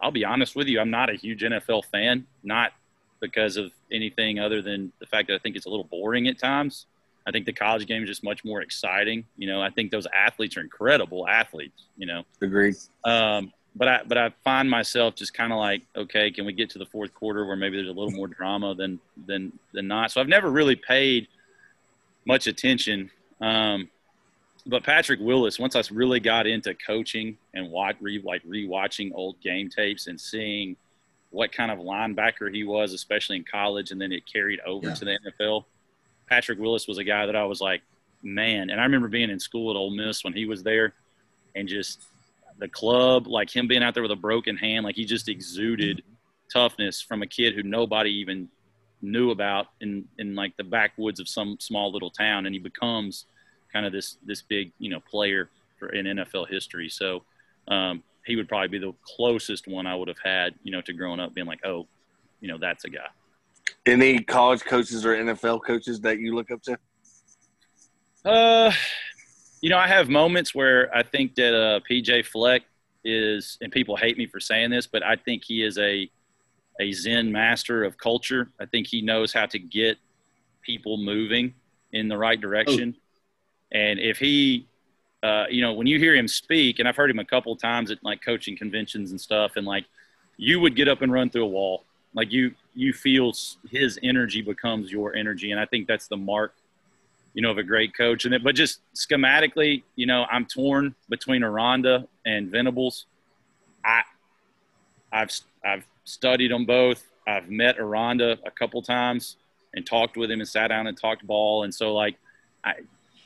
I'll 0.02 0.10
be 0.10 0.24
honest 0.24 0.56
with 0.56 0.66
you, 0.66 0.80
I'm 0.80 0.90
not 0.90 1.10
a 1.10 1.14
huge 1.14 1.42
NFL 1.42 1.84
fan, 1.86 2.26
not 2.42 2.72
because 3.20 3.56
of 3.56 3.70
anything 3.92 4.38
other 4.38 4.62
than 4.62 4.92
the 4.98 5.06
fact 5.06 5.28
that 5.28 5.34
I 5.34 5.38
think 5.38 5.56
it's 5.56 5.66
a 5.66 5.68
little 5.68 5.84
boring 5.84 6.26
at 6.26 6.38
times. 6.38 6.86
I 7.26 7.30
think 7.30 7.44
the 7.44 7.52
college 7.52 7.86
game 7.86 8.02
is 8.02 8.08
just 8.08 8.24
much 8.24 8.44
more 8.44 8.62
exciting. 8.62 9.26
You 9.36 9.46
know, 9.46 9.60
I 9.60 9.68
think 9.70 9.90
those 9.90 10.06
athletes 10.06 10.56
are 10.56 10.60
incredible 10.60 11.28
athletes. 11.28 11.84
You 11.96 12.06
know, 12.06 12.22
agreed. 12.40 12.76
Um, 13.04 13.52
but 13.76 13.88
I 13.88 14.00
but 14.06 14.18
I 14.18 14.30
find 14.44 14.68
myself 14.68 15.14
just 15.14 15.34
kind 15.34 15.52
of 15.52 15.58
like, 15.58 15.82
okay, 15.96 16.30
can 16.30 16.44
we 16.44 16.52
get 16.52 16.70
to 16.70 16.78
the 16.78 16.86
fourth 16.86 17.14
quarter 17.14 17.46
where 17.46 17.56
maybe 17.56 17.76
there's 17.76 17.88
a 17.88 17.92
little 17.92 18.10
more 18.10 18.26
drama 18.26 18.74
than 18.74 19.00
than 19.26 19.52
than 19.72 19.88
not? 19.88 20.10
So 20.10 20.20
I've 20.20 20.28
never 20.28 20.50
really 20.50 20.76
paid 20.76 21.28
much 22.24 22.46
attention. 22.46 23.10
Um, 23.40 23.88
but 24.66 24.82
Patrick 24.84 25.20
Willis, 25.20 25.58
once 25.58 25.74
I 25.74 25.82
really 25.90 26.20
got 26.20 26.46
into 26.46 26.74
coaching 26.74 27.38
and 27.54 27.70
watch, 27.70 27.96
re, 28.00 28.20
like 28.22 28.44
rewatching 28.44 29.12
old 29.14 29.40
game 29.40 29.70
tapes 29.70 30.06
and 30.06 30.20
seeing 30.20 30.76
what 31.30 31.52
kind 31.52 31.70
of 31.70 31.78
linebacker 31.78 32.52
he 32.52 32.64
was, 32.64 32.92
especially 32.92 33.36
in 33.36 33.44
college, 33.44 33.90
and 33.90 34.00
then 34.00 34.12
it 34.12 34.24
carried 34.30 34.60
over 34.60 34.88
yeah. 34.88 34.94
to 34.94 35.04
the 35.04 35.18
NFL. 35.26 35.64
Patrick 36.28 36.58
Willis 36.58 36.86
was 36.86 36.98
a 36.98 37.04
guy 37.04 37.26
that 37.26 37.36
I 37.36 37.44
was 37.44 37.60
like, 37.60 37.82
man. 38.22 38.70
And 38.70 38.80
I 38.80 38.84
remember 38.84 39.08
being 39.08 39.30
in 39.30 39.40
school 39.40 39.70
at 39.70 39.76
Ole 39.76 39.90
Miss 39.90 40.24
when 40.24 40.32
he 40.32 40.44
was 40.44 40.62
there, 40.62 40.92
and 41.54 41.66
just 41.66 42.02
the 42.60 42.68
club, 42.68 43.26
like 43.26 43.54
him 43.54 43.66
being 43.66 43.82
out 43.82 43.94
there 43.94 44.02
with 44.02 44.12
a 44.12 44.16
broken 44.16 44.56
hand, 44.56 44.84
like 44.84 44.96
he 44.96 45.04
just 45.04 45.28
exuded 45.28 46.02
toughness 46.52 47.00
from 47.00 47.22
a 47.22 47.26
kid 47.26 47.54
who 47.54 47.62
nobody 47.62 48.10
even 48.10 48.48
knew 49.02 49.30
about 49.30 49.68
in 49.80 50.04
in 50.18 50.34
like 50.34 50.56
the 50.56 50.64
backwoods 50.64 51.20
of 51.20 51.28
some 51.28 51.56
small 51.58 51.90
little 51.90 52.10
town, 52.10 52.46
and 52.46 52.54
he 52.54 52.58
becomes 52.58 53.24
kind 53.72 53.86
of 53.86 53.92
this 53.92 54.18
this 54.24 54.42
big 54.42 54.72
you 54.78 54.90
know 54.90 55.00
player 55.10 55.48
for 55.78 55.88
in 55.88 56.06
NFL 56.06 56.48
history. 56.48 56.88
So 56.88 57.24
um, 57.68 58.02
he 58.26 58.36
would 58.36 58.48
probably 58.48 58.68
be 58.68 58.78
the 58.78 58.92
closest 59.16 59.66
one 59.66 59.86
I 59.86 59.94
would 59.94 60.08
have 60.08 60.20
had 60.22 60.54
you 60.62 60.72
know 60.72 60.80
to 60.82 60.92
growing 60.92 61.20
up 61.20 61.34
being 61.34 61.46
like, 61.46 61.64
oh, 61.64 61.86
you 62.40 62.48
know 62.48 62.58
that's 62.58 62.84
a 62.84 62.90
guy. 62.90 63.08
Any 63.86 64.22
college 64.22 64.64
coaches 64.64 65.06
or 65.06 65.16
NFL 65.16 65.64
coaches 65.64 66.00
that 66.00 66.18
you 66.18 66.34
look 66.34 66.50
up 66.50 66.62
to? 66.62 66.78
Uh, 68.24 68.72
you 69.60 69.68
know, 69.68 69.78
I 69.78 69.86
have 69.86 70.08
moments 70.08 70.54
where 70.54 70.94
I 70.94 71.02
think 71.02 71.34
that 71.34 71.54
uh, 71.54 71.80
PJ 71.88 72.26
Fleck 72.26 72.62
is, 73.04 73.58
and 73.60 73.70
people 73.70 73.96
hate 73.96 74.16
me 74.16 74.26
for 74.26 74.40
saying 74.40 74.70
this, 74.70 74.86
but 74.86 75.04
I 75.04 75.16
think 75.16 75.44
he 75.44 75.62
is 75.62 75.78
a 75.78 76.10
a 76.80 76.92
Zen 76.92 77.30
master 77.30 77.84
of 77.84 77.98
culture. 77.98 78.48
I 78.58 78.64
think 78.64 78.86
he 78.86 79.02
knows 79.02 79.34
how 79.34 79.44
to 79.46 79.58
get 79.58 79.98
people 80.62 80.96
moving 80.96 81.52
in 81.92 82.08
the 82.08 82.16
right 82.16 82.40
direction. 82.40 82.94
Oh. 82.96 83.78
And 83.78 84.00
if 84.00 84.18
he, 84.18 84.66
uh, 85.22 85.44
you 85.50 85.60
know, 85.60 85.74
when 85.74 85.86
you 85.86 85.98
hear 85.98 86.14
him 86.14 86.26
speak, 86.26 86.78
and 86.78 86.88
I've 86.88 86.96
heard 86.96 87.10
him 87.10 87.18
a 87.18 87.24
couple 87.24 87.54
times 87.54 87.90
at 87.90 88.02
like 88.02 88.22
coaching 88.22 88.56
conventions 88.56 89.10
and 89.10 89.20
stuff, 89.20 89.52
and 89.56 89.66
like 89.66 89.84
you 90.38 90.58
would 90.60 90.74
get 90.74 90.88
up 90.88 91.02
and 91.02 91.12
run 91.12 91.28
through 91.28 91.44
a 91.44 91.48
wall. 91.48 91.84
Like 92.14 92.32
you, 92.32 92.54
you 92.74 92.92
feel 92.92 93.32
his 93.70 93.98
energy 94.02 94.40
becomes 94.40 94.90
your 94.90 95.14
energy, 95.14 95.50
and 95.50 95.60
I 95.60 95.66
think 95.66 95.86
that's 95.86 96.08
the 96.08 96.16
mark 96.16 96.54
you 97.34 97.42
know, 97.42 97.50
of 97.50 97.58
a 97.58 97.62
great 97.62 97.96
coach. 97.96 98.24
And 98.24 98.34
it, 98.34 98.42
but 98.42 98.54
just 98.54 98.80
schematically, 98.94 99.82
you 99.96 100.06
know, 100.06 100.26
I'm 100.30 100.46
torn 100.46 100.94
between 101.08 101.42
Aranda 101.42 102.06
and 102.26 102.50
Venables. 102.50 103.06
I, 103.84 104.02
I've 105.12 105.30
I've 105.64 105.86
studied 106.04 106.50
them 106.50 106.64
both. 106.64 107.04
I've 107.26 107.48
met 107.48 107.78
Aranda 107.78 108.38
a 108.44 108.50
couple 108.50 108.82
times 108.82 109.36
and 109.74 109.86
talked 109.86 110.16
with 110.16 110.30
him 110.30 110.40
and 110.40 110.48
sat 110.48 110.68
down 110.68 110.86
and 110.86 110.98
talked 110.98 111.26
ball. 111.26 111.64
And 111.64 111.74
so 111.74 111.94
like, 111.94 112.16
I, 112.64 112.74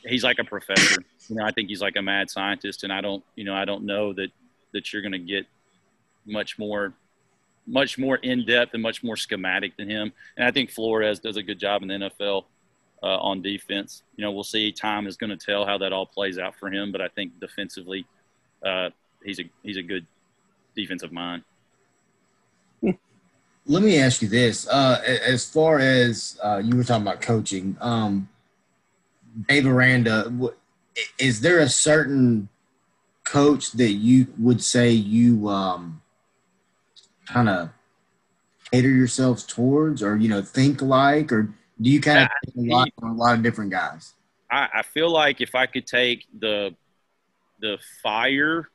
he's 0.03 0.23
like 0.23 0.37
a 0.39 0.43
professor. 0.43 1.01
You 1.27 1.37
know, 1.37 1.43
I 1.43 1.51
think 1.51 1.69
he's 1.69 1.81
like 1.81 1.95
a 1.95 2.01
mad 2.01 2.29
scientist. 2.29 2.83
And 2.83 2.93
I 2.93 3.01
don't, 3.01 3.23
you 3.35 3.43
know, 3.43 3.55
I 3.55 3.65
don't 3.65 3.85
know 3.85 4.13
that 4.13 4.29
that 4.73 4.91
you're 4.91 5.01
going 5.01 5.13
to 5.13 5.19
get 5.19 5.45
much 6.25 6.59
more 6.59 6.93
much 7.67 7.97
more 7.97 8.17
in 8.17 8.45
depth 8.45 8.73
and 8.73 8.83
much 8.83 9.03
more 9.03 9.15
schematic 9.15 9.75
than 9.77 9.89
him. 9.89 10.13
And 10.37 10.45
I 10.45 10.51
think 10.51 10.69
Flores 10.69 11.19
does 11.19 11.37
a 11.37 11.41
good 11.41 11.57
job 11.57 11.81
in 11.81 11.87
the 11.87 11.95
NFL 11.95 12.45
uh, 13.05 13.19
on 13.19 13.41
defense. 13.41 14.01
You 14.17 14.23
know, 14.23 14.31
we'll 14.31 14.43
see. 14.43 14.71
Time 14.71 15.05
is 15.05 15.15
going 15.15 15.29
to 15.29 15.37
tell 15.37 15.65
how 15.65 15.77
that 15.77 15.93
all 15.93 16.07
plays 16.07 16.39
out 16.39 16.55
for 16.55 16.71
him, 16.71 16.91
but 16.91 17.01
I 17.01 17.07
think 17.09 17.39
defensively, 17.39 18.05
uh, 18.65 18.89
he's 19.23 19.39
a 19.39 19.43
he's 19.61 19.77
a 19.77 19.83
good 19.83 20.07
defensive 20.75 21.11
mind. 21.11 21.43
Let 23.67 23.83
me 23.83 23.99
ask 23.99 24.21
you 24.21 24.27
this: 24.27 24.67
uh, 24.67 25.01
as 25.05 25.47
far 25.47 25.79
as 25.79 26.39
uh, 26.43 26.61
you 26.63 26.75
were 26.75 26.83
talking 26.83 27.03
about 27.03 27.21
coaching, 27.21 27.77
um, 27.79 28.27
Dave 29.47 29.67
Aranda, 29.67 30.31
is 31.19 31.41
there 31.41 31.59
a 31.59 31.69
certain 31.69 32.49
coach 33.23 33.71
that 33.73 33.93
you 33.93 34.27
would 34.39 34.63
say 34.63 34.91
you 34.91 35.47
um, 35.49 36.01
kind 37.27 37.49
of 37.49 37.69
cater 38.71 38.89
yourselves 38.89 39.43
towards, 39.43 40.01
or 40.01 40.15
you 40.15 40.29
know, 40.29 40.41
think 40.41 40.81
like, 40.81 41.31
or 41.31 41.53
do 41.81 41.89
you 41.89 42.01
kind 42.01 42.23
of 42.23 42.29
a 42.55 42.61
lot 42.61 42.89
a 43.01 43.05
lot 43.07 43.35
of 43.35 43.43
different 43.43 43.71
guys? 43.71 44.13
I, 44.49 44.69
I 44.75 44.81
feel 44.83 45.09
like 45.09 45.41
if 45.41 45.55
I 45.55 45.65
could 45.65 45.87
take 45.87 46.25
the 46.39 46.75
the 47.61 47.77
fire 48.03 48.69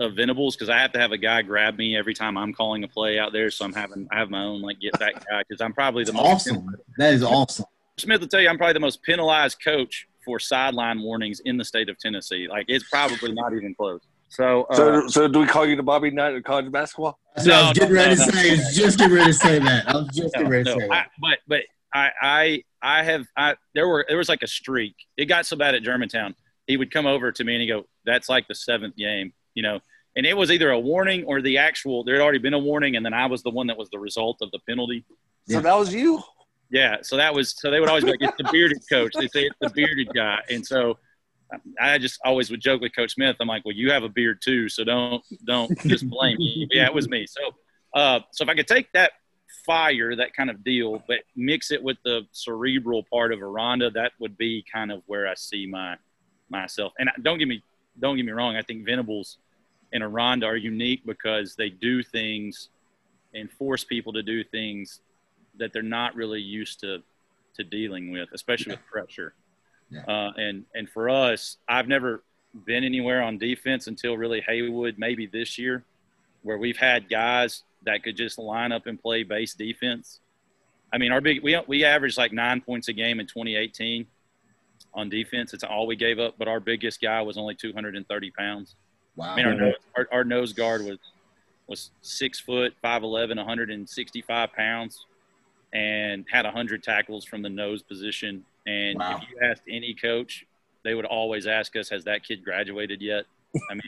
of 0.00 0.14
Venables 0.14 0.54
because 0.54 0.68
I 0.68 0.78
have 0.78 0.92
to 0.92 0.98
have 0.98 1.12
a 1.12 1.18
guy 1.18 1.42
grab 1.42 1.76
me 1.76 1.96
every 1.96 2.14
time 2.14 2.38
I'm 2.38 2.52
calling 2.52 2.84
a 2.84 2.88
play 2.88 3.18
out 3.18 3.32
there. 3.32 3.50
So 3.50 3.64
I'm 3.64 3.72
having 3.72 4.08
I 4.12 4.18
have 4.18 4.30
my 4.30 4.44
own 4.44 4.62
like 4.62 4.80
get 4.80 4.98
back 4.98 5.14
guy 5.14 5.42
because 5.46 5.60
I'm 5.60 5.72
probably 5.72 6.04
the 6.04 6.12
That's 6.12 6.24
most 6.24 6.48
awesome. 6.48 6.76
That 6.98 7.14
is 7.14 7.22
awesome. 7.22 7.66
Smith 7.98 8.20
will 8.20 8.28
tell 8.28 8.40
you 8.40 8.48
I'm 8.48 8.58
probably 8.58 8.74
the 8.74 8.80
most 8.80 9.02
penalized 9.02 9.62
coach 9.62 10.06
for 10.24 10.38
sideline 10.38 11.02
warnings 11.02 11.40
in 11.40 11.56
the 11.56 11.64
state 11.64 11.88
of 11.88 11.98
Tennessee. 11.98 12.46
Like 12.48 12.66
it's 12.68 12.88
probably 12.88 13.32
not 13.32 13.52
even 13.54 13.74
close. 13.74 14.00
So, 14.30 14.64
uh, 14.64 14.74
so, 14.74 15.08
so 15.08 15.28
do 15.28 15.40
we 15.40 15.46
call 15.46 15.66
you 15.66 15.74
the 15.74 15.82
Bobby 15.82 16.10
Knight 16.10 16.34
of 16.34 16.44
college 16.44 16.70
basketball? 16.70 17.18
no, 17.46 17.54
I 17.54 17.68
was 17.68 17.78
getting 17.78 17.94
no, 17.94 18.02
ready 18.02 18.14
no, 18.16 18.26
to 18.26 18.32
say. 18.32 18.56
Just 18.74 18.98
getting 18.98 19.16
ready 19.16 19.32
to 19.32 19.38
say 19.38 19.58
that. 19.58 19.88
I 19.88 19.96
was 19.96 20.08
just 20.08 20.34
getting 20.34 20.50
ready 20.50 20.64
to 20.64 20.72
say 20.72 20.86
that. 20.86 20.90
I, 20.92 21.06
but, 21.18 21.38
but 21.48 21.60
I, 21.92 22.10
I, 22.20 22.62
I 22.82 23.02
have, 23.02 23.26
I, 23.36 23.56
there 23.74 23.88
were, 23.88 24.04
there 24.08 24.16
was 24.16 24.28
like 24.28 24.42
a 24.42 24.46
streak. 24.46 24.94
It 25.16 25.26
got 25.26 25.46
so 25.46 25.56
bad 25.56 25.74
at 25.74 25.82
Germantown. 25.82 26.34
He 26.66 26.76
would 26.76 26.92
come 26.92 27.06
over 27.06 27.32
to 27.32 27.44
me 27.44 27.54
and 27.54 27.62
he 27.62 27.68
go, 27.68 27.84
"That's 28.04 28.28
like 28.28 28.46
the 28.46 28.54
seventh 28.54 28.94
game," 28.94 29.32
you 29.54 29.62
know. 29.62 29.80
And 30.16 30.26
it 30.26 30.36
was 30.36 30.50
either 30.50 30.70
a 30.70 30.78
warning 30.78 31.24
or 31.24 31.40
the 31.40 31.56
actual. 31.56 32.04
There 32.04 32.14
had 32.16 32.22
already 32.22 32.38
been 32.38 32.52
a 32.52 32.58
warning, 32.58 32.96
and 32.96 33.06
then 33.06 33.14
I 33.14 33.24
was 33.24 33.42
the 33.42 33.50
one 33.50 33.68
that 33.68 33.78
was 33.78 33.88
the 33.88 33.98
result 33.98 34.38
of 34.42 34.50
the 34.50 34.58
penalty. 34.68 35.04
So 35.48 35.54
yeah. 35.54 35.60
that 35.60 35.78
was 35.78 35.94
you. 35.94 36.22
Yeah. 36.70 36.96
So 37.00 37.16
that 37.16 37.34
was. 37.34 37.54
So 37.58 37.70
they 37.70 37.80
would 37.80 37.88
always 37.88 38.04
be 38.04 38.10
like, 38.10 38.20
"It's 38.20 38.36
the 38.36 38.50
bearded 38.52 38.82
coach." 38.92 39.12
They 39.14 39.28
say 39.28 39.44
it's 39.44 39.56
the 39.62 39.70
bearded 39.70 40.08
guy, 40.14 40.40
and 40.50 40.66
so 40.66 40.98
I 41.80 41.98
just 41.98 42.20
always 42.24 42.50
would 42.50 42.60
joke 42.60 42.82
with 42.82 42.94
Coach 42.94 43.14
Smith. 43.14 43.36
I'm 43.40 43.48
like, 43.48 43.64
"Well, 43.64 43.74
you 43.74 43.90
have 43.90 44.02
a 44.02 44.08
beard 44.08 44.42
too, 44.42 44.68
so 44.68 44.84
don't 44.84 45.24
don't 45.46 45.78
just 45.86 46.08
blame 46.10 46.36
me." 46.36 46.68
Yeah, 46.70 46.84
it 46.84 46.94
was 46.94 47.08
me. 47.08 47.26
So, 47.26 47.40
uh, 47.94 48.20
so 48.32 48.44
if 48.44 48.50
I 48.50 48.54
could 48.54 48.68
take 48.68 48.92
that 48.92 49.12
fire, 49.64 50.14
that 50.16 50.34
kind 50.34 50.50
of 50.50 50.62
deal, 50.64 51.02
but 51.06 51.18
mix 51.36 51.70
it 51.70 51.82
with 51.82 51.96
the 52.04 52.22
cerebral 52.32 53.02
part 53.04 53.32
of 53.32 53.42
Aranda, 53.42 53.90
that 53.90 54.12
would 54.18 54.36
be 54.36 54.64
kind 54.70 54.92
of 54.92 55.02
where 55.06 55.26
I 55.26 55.34
see 55.34 55.66
my 55.66 55.96
myself. 56.50 56.92
And 56.98 57.10
don't 57.22 57.38
get 57.38 57.48
me 57.48 57.62
don't 57.98 58.16
get 58.16 58.24
me 58.24 58.32
wrong, 58.32 58.56
I 58.56 58.62
think 58.62 58.84
Venables 58.84 59.38
and 59.92 60.02
Aranda 60.02 60.46
are 60.46 60.56
unique 60.56 61.04
because 61.04 61.54
they 61.56 61.70
do 61.70 62.02
things 62.02 62.68
and 63.34 63.50
force 63.50 63.84
people 63.84 64.12
to 64.12 64.22
do 64.22 64.44
things 64.44 65.00
that 65.58 65.72
they're 65.72 65.82
not 65.82 66.14
really 66.14 66.40
used 66.40 66.80
to 66.80 67.02
to 67.56 67.64
dealing 67.64 68.12
with, 68.12 68.28
especially 68.32 68.72
yeah. 68.72 68.78
with 68.78 68.86
pressure. 68.86 69.34
Yeah. 69.90 70.04
Uh, 70.06 70.32
and 70.36 70.64
and 70.74 70.88
for 70.88 71.08
us, 71.08 71.56
I've 71.68 71.88
never 71.88 72.22
been 72.66 72.84
anywhere 72.84 73.22
on 73.22 73.38
defense 73.38 73.86
until 73.86 74.16
really 74.16 74.40
Haywood, 74.42 74.96
maybe 74.98 75.26
this 75.26 75.58
year, 75.58 75.84
where 76.42 76.58
we've 76.58 76.76
had 76.76 77.08
guys 77.08 77.64
that 77.84 78.02
could 78.02 78.16
just 78.16 78.38
line 78.38 78.72
up 78.72 78.86
and 78.86 79.00
play 79.00 79.22
base 79.22 79.54
defense. 79.54 80.20
I 80.92 80.98
mean, 80.98 81.12
our 81.12 81.20
big 81.20 81.42
we 81.42 81.58
we 81.66 81.84
averaged 81.84 82.18
like 82.18 82.32
nine 82.32 82.60
points 82.60 82.88
a 82.88 82.92
game 82.92 83.20
in 83.20 83.26
2018 83.26 84.06
on 84.94 85.08
defense. 85.08 85.52
It's 85.52 85.64
all 85.64 85.86
we 85.86 85.96
gave 85.96 86.18
up, 86.18 86.34
but 86.38 86.48
our 86.48 86.60
biggest 86.60 87.00
guy 87.00 87.20
was 87.22 87.36
only 87.36 87.54
230 87.54 88.30
pounds. 88.30 88.74
Wow. 89.16 89.32
I 89.32 89.36
mean, 89.36 89.46
our 89.46 89.54
nose, 89.54 89.74
our, 89.96 90.08
our 90.12 90.24
nose 90.24 90.52
guard 90.52 90.84
was 90.84 90.98
was 91.66 91.90
six 92.00 92.40
foot, 92.40 92.74
5'11", 92.82 93.36
165 93.36 94.52
pounds, 94.54 95.04
and 95.74 96.24
had 96.30 96.46
100 96.46 96.82
tackles 96.82 97.26
from 97.26 97.42
the 97.42 97.50
nose 97.50 97.82
position. 97.82 98.44
And 98.66 98.98
wow. 98.98 99.20
if 99.20 99.28
you 99.28 99.38
asked 99.42 99.62
any 99.68 99.92
coach, 99.92 100.46
they 100.82 100.94
would 100.94 101.04
always 101.04 101.46
ask 101.46 101.76
us, 101.76 101.90
"Has 101.90 102.04
that 102.04 102.24
kid 102.24 102.42
graduated 102.42 103.02
yet?" 103.02 103.26
I 103.70 103.74
mean, 103.74 103.82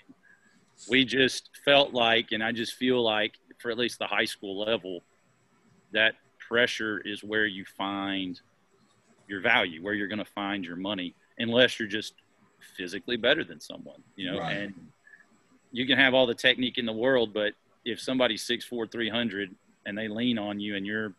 we 0.88 1.04
just 1.04 1.50
felt 1.64 1.92
like, 1.92 2.32
and 2.32 2.42
I 2.42 2.52
just 2.52 2.74
feel 2.74 3.02
like, 3.02 3.34
for 3.60 3.70
at 3.70 3.78
least 3.78 3.98
the 3.98 4.06
high 4.06 4.24
school 4.24 4.58
level, 4.58 5.02
that 5.92 6.14
pressure 6.38 7.00
is 7.04 7.22
where 7.22 7.46
you 7.46 7.64
find 7.64 8.40
your 9.28 9.40
value, 9.40 9.82
where 9.82 9.94
you're 9.94 10.08
going 10.08 10.18
to 10.18 10.24
find 10.24 10.64
your 10.64 10.76
money, 10.76 11.14
unless 11.38 11.78
you're 11.78 11.88
just 11.88 12.14
physically 12.76 13.16
better 13.16 13.44
than 13.44 13.60
someone, 13.60 14.02
you 14.16 14.30
know. 14.30 14.38
Right. 14.38 14.56
And 14.56 14.74
you 15.72 15.86
can 15.86 15.98
have 15.98 16.14
all 16.14 16.26
the 16.26 16.34
technique 16.34 16.78
in 16.78 16.86
the 16.86 16.92
world, 16.92 17.32
but 17.32 17.52
if 17.84 18.00
somebody's 18.00 18.46
6'4", 18.46 18.90
300 18.90 19.54
and 19.86 19.96
they 19.96 20.08
lean 20.08 20.38
on 20.38 20.58
you 20.58 20.76
and 20.76 20.84
you're 20.84 21.14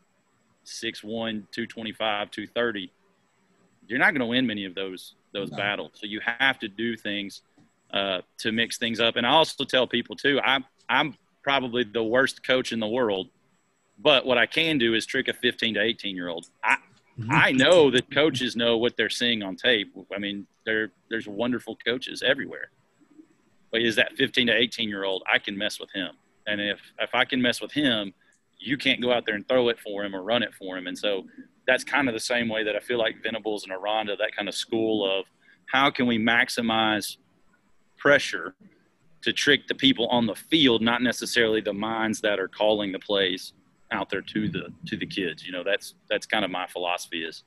6'1", 0.65 1.01
225, 1.03 2.31
230, 2.31 2.91
you're 3.87 3.99
not 3.99 4.11
going 4.11 4.19
to 4.19 4.25
win 4.25 4.45
many 4.45 4.65
of 4.65 4.75
those 4.75 5.15
those 5.33 5.49
no. 5.51 5.57
battles. 5.57 5.91
So 5.95 6.05
you 6.07 6.19
have 6.25 6.59
to 6.59 6.67
do 6.67 6.97
things 6.97 7.41
uh, 7.93 8.21
to 8.39 8.51
mix 8.51 8.77
things 8.77 8.99
up. 8.99 9.15
And 9.15 9.25
I 9.25 9.31
also 9.31 9.63
tell 9.63 9.87
people 9.87 10.15
too, 10.15 10.39
I'm 10.43 10.65
I'm 10.89 11.15
probably 11.43 11.83
the 11.83 12.03
worst 12.03 12.43
coach 12.43 12.71
in 12.71 12.79
the 12.79 12.87
world, 12.87 13.29
but 13.99 14.25
what 14.25 14.37
I 14.37 14.45
can 14.45 14.77
do 14.77 14.93
is 14.93 15.05
trick 15.05 15.27
a 15.27 15.33
15 15.33 15.75
to 15.75 15.81
18 15.81 16.15
year 16.15 16.29
old. 16.29 16.47
I 16.63 16.75
mm-hmm. 17.19 17.31
I 17.31 17.51
know 17.51 17.91
that 17.91 18.11
coaches 18.11 18.55
know 18.55 18.77
what 18.77 18.97
they're 18.97 19.09
seeing 19.09 19.43
on 19.43 19.55
tape. 19.55 19.93
I 20.13 20.19
mean, 20.19 20.47
there 20.65 20.91
there's 21.09 21.27
wonderful 21.27 21.77
coaches 21.85 22.23
everywhere. 22.25 22.71
But 23.71 23.81
is 23.81 23.95
that 23.95 24.17
15 24.17 24.47
to 24.47 24.53
18 24.53 24.89
year 24.89 25.05
old? 25.05 25.23
I 25.31 25.39
can 25.39 25.57
mess 25.57 25.79
with 25.79 25.91
him, 25.93 26.11
and 26.47 26.59
if 26.59 26.79
if 26.99 27.13
I 27.13 27.25
can 27.25 27.41
mess 27.41 27.61
with 27.61 27.71
him, 27.71 28.13
you 28.59 28.77
can't 28.77 29.01
go 29.01 29.11
out 29.11 29.25
there 29.25 29.35
and 29.35 29.47
throw 29.47 29.69
it 29.69 29.79
for 29.79 30.03
him 30.03 30.15
or 30.15 30.21
run 30.21 30.43
it 30.43 30.53
for 30.53 30.77
him. 30.77 30.87
And 30.87 30.97
so 30.97 31.25
that's 31.67 31.83
kind 31.83 32.07
of 32.07 32.13
the 32.13 32.19
same 32.19 32.47
way 32.49 32.63
that 32.63 32.75
I 32.75 32.79
feel 32.79 32.97
like 32.97 33.21
Venables 33.23 33.63
and 33.63 33.73
Aranda, 33.73 34.15
that 34.17 34.35
kind 34.35 34.47
of 34.47 34.55
school 34.55 35.19
of 35.19 35.25
how 35.65 35.89
can 35.89 36.05
we 36.05 36.17
maximize 36.17 37.17
pressure 37.97 38.55
to 39.23 39.33
trick 39.33 39.67
the 39.67 39.75
people 39.75 40.07
on 40.07 40.25
the 40.25 40.35
field, 40.35 40.81
not 40.81 41.01
necessarily 41.01 41.61
the 41.61 41.73
minds 41.73 42.21
that 42.21 42.39
are 42.39 42.47
calling 42.47 42.91
the 42.91 42.99
plays 42.99 43.53
out 43.91 44.09
there 44.09 44.21
to 44.21 44.49
the 44.49 44.73
to 44.87 44.97
the 44.97 45.05
kids. 45.05 45.45
You 45.45 45.51
know, 45.51 45.63
that's 45.63 45.95
that's 46.09 46.25
kind 46.25 46.45
of 46.45 46.51
my 46.51 46.67
philosophy 46.67 47.23
is 47.23 47.43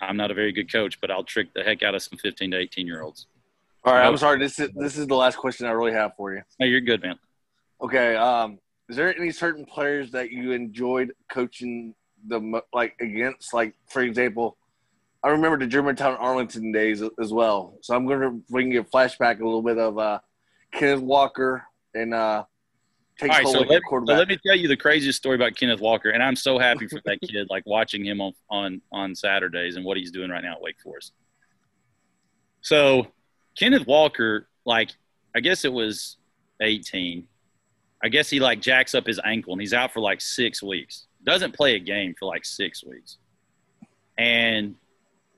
I'm 0.00 0.16
not 0.16 0.30
a 0.30 0.34
very 0.34 0.52
good 0.52 0.70
coach, 0.70 1.00
but 1.00 1.10
I'll 1.10 1.24
trick 1.24 1.52
the 1.54 1.62
heck 1.62 1.82
out 1.82 1.94
of 1.94 2.02
some 2.02 2.18
15 2.18 2.52
to 2.52 2.56
18 2.56 2.86
year 2.86 3.02
olds. 3.02 3.26
All 3.84 3.94
right, 3.94 4.06
I'm 4.06 4.16
sorry. 4.16 4.38
This 4.38 4.58
is 4.58 4.70
this 4.74 4.96
is 4.96 5.06
the 5.06 5.16
last 5.16 5.36
question 5.36 5.66
I 5.66 5.70
really 5.72 5.92
have 5.92 6.12
for 6.16 6.32
you. 6.32 6.42
Hey, 6.58 6.68
you're 6.68 6.80
good, 6.80 7.02
man. 7.02 7.18
Okay. 7.82 8.16
Um, 8.16 8.58
is 8.88 8.96
there 8.96 9.14
any 9.14 9.30
certain 9.30 9.64
players 9.64 10.10
that 10.12 10.30
you 10.30 10.52
enjoyed 10.52 11.12
coaching 11.30 11.94
the 12.28 12.62
like 12.72 12.94
against? 13.00 13.52
Like 13.52 13.74
for 13.88 14.02
example, 14.02 14.56
I 15.22 15.28
remember 15.28 15.58
the 15.58 15.66
Germantown 15.66 16.16
Arlington 16.16 16.72
days 16.72 17.02
as 17.02 17.32
well. 17.32 17.78
So 17.82 17.94
I'm 17.94 18.06
going 18.06 18.20
to 18.20 18.42
bring 18.50 18.72
you 18.72 18.80
a 18.80 18.84
flashback 18.84 19.40
a 19.40 19.44
little 19.44 19.62
bit 19.62 19.78
of 19.78 19.98
uh, 19.98 20.18
Kenneth 20.74 21.02
Walker 21.02 21.64
and 21.94 22.12
uh, 22.14 22.44
take 23.18 23.30
All 23.30 23.38
right, 23.38 23.46
so 23.46 23.60
let, 23.60 23.82
so 23.88 23.98
let 23.98 24.28
me 24.28 24.38
tell 24.44 24.56
you 24.56 24.68
the 24.68 24.76
craziest 24.76 25.18
story 25.18 25.36
about 25.36 25.56
Kenneth 25.56 25.80
Walker, 25.80 26.10
and 26.10 26.22
I'm 26.22 26.36
so 26.36 26.58
happy 26.58 26.86
for 26.86 27.00
that 27.04 27.20
kid. 27.28 27.46
Like 27.50 27.64
watching 27.66 28.04
him 28.04 28.20
on 28.20 28.32
on 28.50 28.80
on 28.92 29.14
Saturdays 29.14 29.76
and 29.76 29.84
what 29.84 29.96
he's 29.96 30.10
doing 30.10 30.30
right 30.30 30.42
now 30.42 30.54
at 30.54 30.60
Wake 30.60 30.80
Forest. 30.82 31.12
So 32.60 33.06
Kenneth 33.58 33.86
Walker, 33.86 34.48
like, 34.64 34.90
I 35.34 35.40
guess 35.40 35.64
it 35.64 35.72
was 35.72 36.16
18. 36.60 37.26
I 38.02 38.08
guess 38.08 38.28
he 38.28 38.40
like 38.40 38.60
jacks 38.60 38.94
up 38.94 39.06
his 39.06 39.20
ankle 39.24 39.52
and 39.52 39.60
he's 39.60 39.74
out 39.74 39.92
for 39.92 40.00
like 40.00 40.20
six 40.20 40.62
weeks. 40.62 41.06
Doesn't 41.24 41.54
play 41.54 41.74
a 41.74 41.78
game 41.78 42.14
for 42.18 42.26
like 42.26 42.44
six 42.44 42.84
weeks. 42.84 43.18
And 44.18 44.74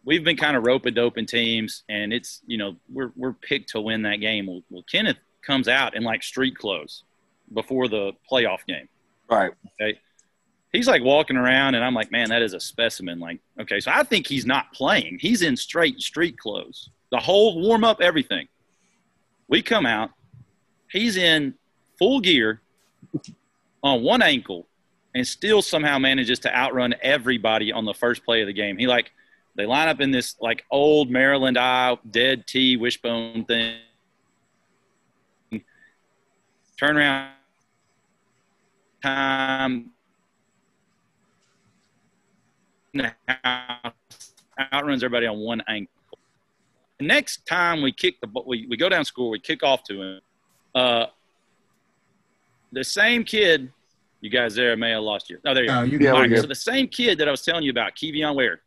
we've 0.05 0.25
been 0.25 0.37
kind 0.37 0.57
of 0.57 0.65
rope 0.65 0.87
a 0.87 0.91
doping 0.91 1.27
teams, 1.27 1.83
and 1.89 2.13
it's 2.13 2.41
you 2.47 2.57
know 2.57 2.77
we're 2.89 3.13
we're 3.17 3.33
picked 3.35 3.71
to 3.71 3.81
win 3.81 4.03
that 4.03 4.17
game. 4.17 4.47
Well, 4.47 4.63
well, 4.71 4.85
Kenneth 4.91 5.19
comes 5.47 5.69
out 5.69 5.95
in 5.95 6.03
like 6.03 6.23
street 6.23 6.57
clothes 6.57 7.05
before 7.53 7.89
the 7.89 8.13
playoff 8.31 8.67
game. 8.67 8.89
Right. 9.31 9.53
Okay. 9.81 9.99
He's 10.73 10.89
like 10.89 11.03
walking 11.03 11.37
around, 11.37 11.75
and 11.75 11.85
I'm 11.85 11.95
like, 11.95 12.11
man, 12.11 12.29
that 12.31 12.43
is 12.43 12.53
a 12.53 12.61
specimen. 12.61 13.19
Like, 13.19 13.41
okay, 13.61 13.81
so 13.81 13.91
I 13.95 14.03
think 14.03 14.27
he's 14.27 14.45
not 14.45 14.73
playing. 14.73 15.19
He's 15.21 15.43
in 15.43 15.57
straight 15.57 16.01
street 16.01 16.39
clothes 16.39 16.91
the 17.11 17.19
whole 17.19 17.61
warm 17.61 17.85
up, 17.85 18.01
everything. 18.01 18.49
We 19.49 19.63
come 19.63 19.87
out, 19.87 20.11
he's 20.91 21.17
in 21.17 21.55
full 21.99 22.21
gear 22.21 22.61
on 23.83 24.03
one 24.03 24.23
ankle 24.23 24.67
and 25.15 25.27
still 25.27 25.63
somehow 25.63 25.99
manages 25.99 26.39
to 26.41 26.55
outrun 26.55 26.95
everybody 27.01 27.73
on 27.73 27.85
the 27.85 27.95
first 27.95 28.25
play 28.25 28.43
of 28.43 28.49
the 28.49 28.53
game. 28.53 28.77
He 28.77 28.87
like 28.87 29.13
they 29.55 29.65
line 29.65 29.89
up 29.89 30.01
in 30.01 30.11
this 30.11 30.37
like 30.41 30.65
old 30.71 31.11
Maryland 31.11 31.57
eye 31.57 31.97
dead 32.11 32.47
T 32.47 32.77
wishbone 32.77 33.45
thing. 33.45 33.77
Turn 36.79 36.97
around 36.97 37.31
time 39.03 39.91
outruns 44.73 45.03
everybody 45.03 45.27
on 45.27 45.39
one 45.39 45.63
ankle. 45.69 45.93
The 46.99 47.07
next 47.07 47.47
time 47.47 47.83
we 47.83 47.93
kick 47.93 48.21
the 48.21 48.29
we, 48.47 48.67
we 48.69 48.77
go 48.77 48.89
down 48.89 49.05
school, 49.05 49.31
we 49.31 49.39
kick 49.39 49.63
off 49.63 49.83
to 49.85 50.03
him. 50.03 50.21
Uh, 50.75 51.07
the 52.73 52.85
same 52.85 53.25
kid, 53.25 53.71
you 54.21 54.31
guys 54.31 54.55
there 54.55 54.77
may 54.77 54.91
have 54.91 55.03
lost 55.03 55.31
you. 55.31 55.39
Oh, 55.47 55.55
there 55.55 55.65
you 55.65 55.69
go. 55.69 55.79
Oh, 55.79 55.83
you 55.83 56.11
right, 56.11 56.37
so 56.39 56.47
the 56.47 56.55
same 56.55 56.89
kid 56.89 57.19
that 57.19 57.29
I 57.29 57.31
was 57.31 57.43
telling 57.43 57.65
you 57.65 57.71
about, 57.71 57.95
Kevion 57.95 58.35
Ware. 58.35 58.61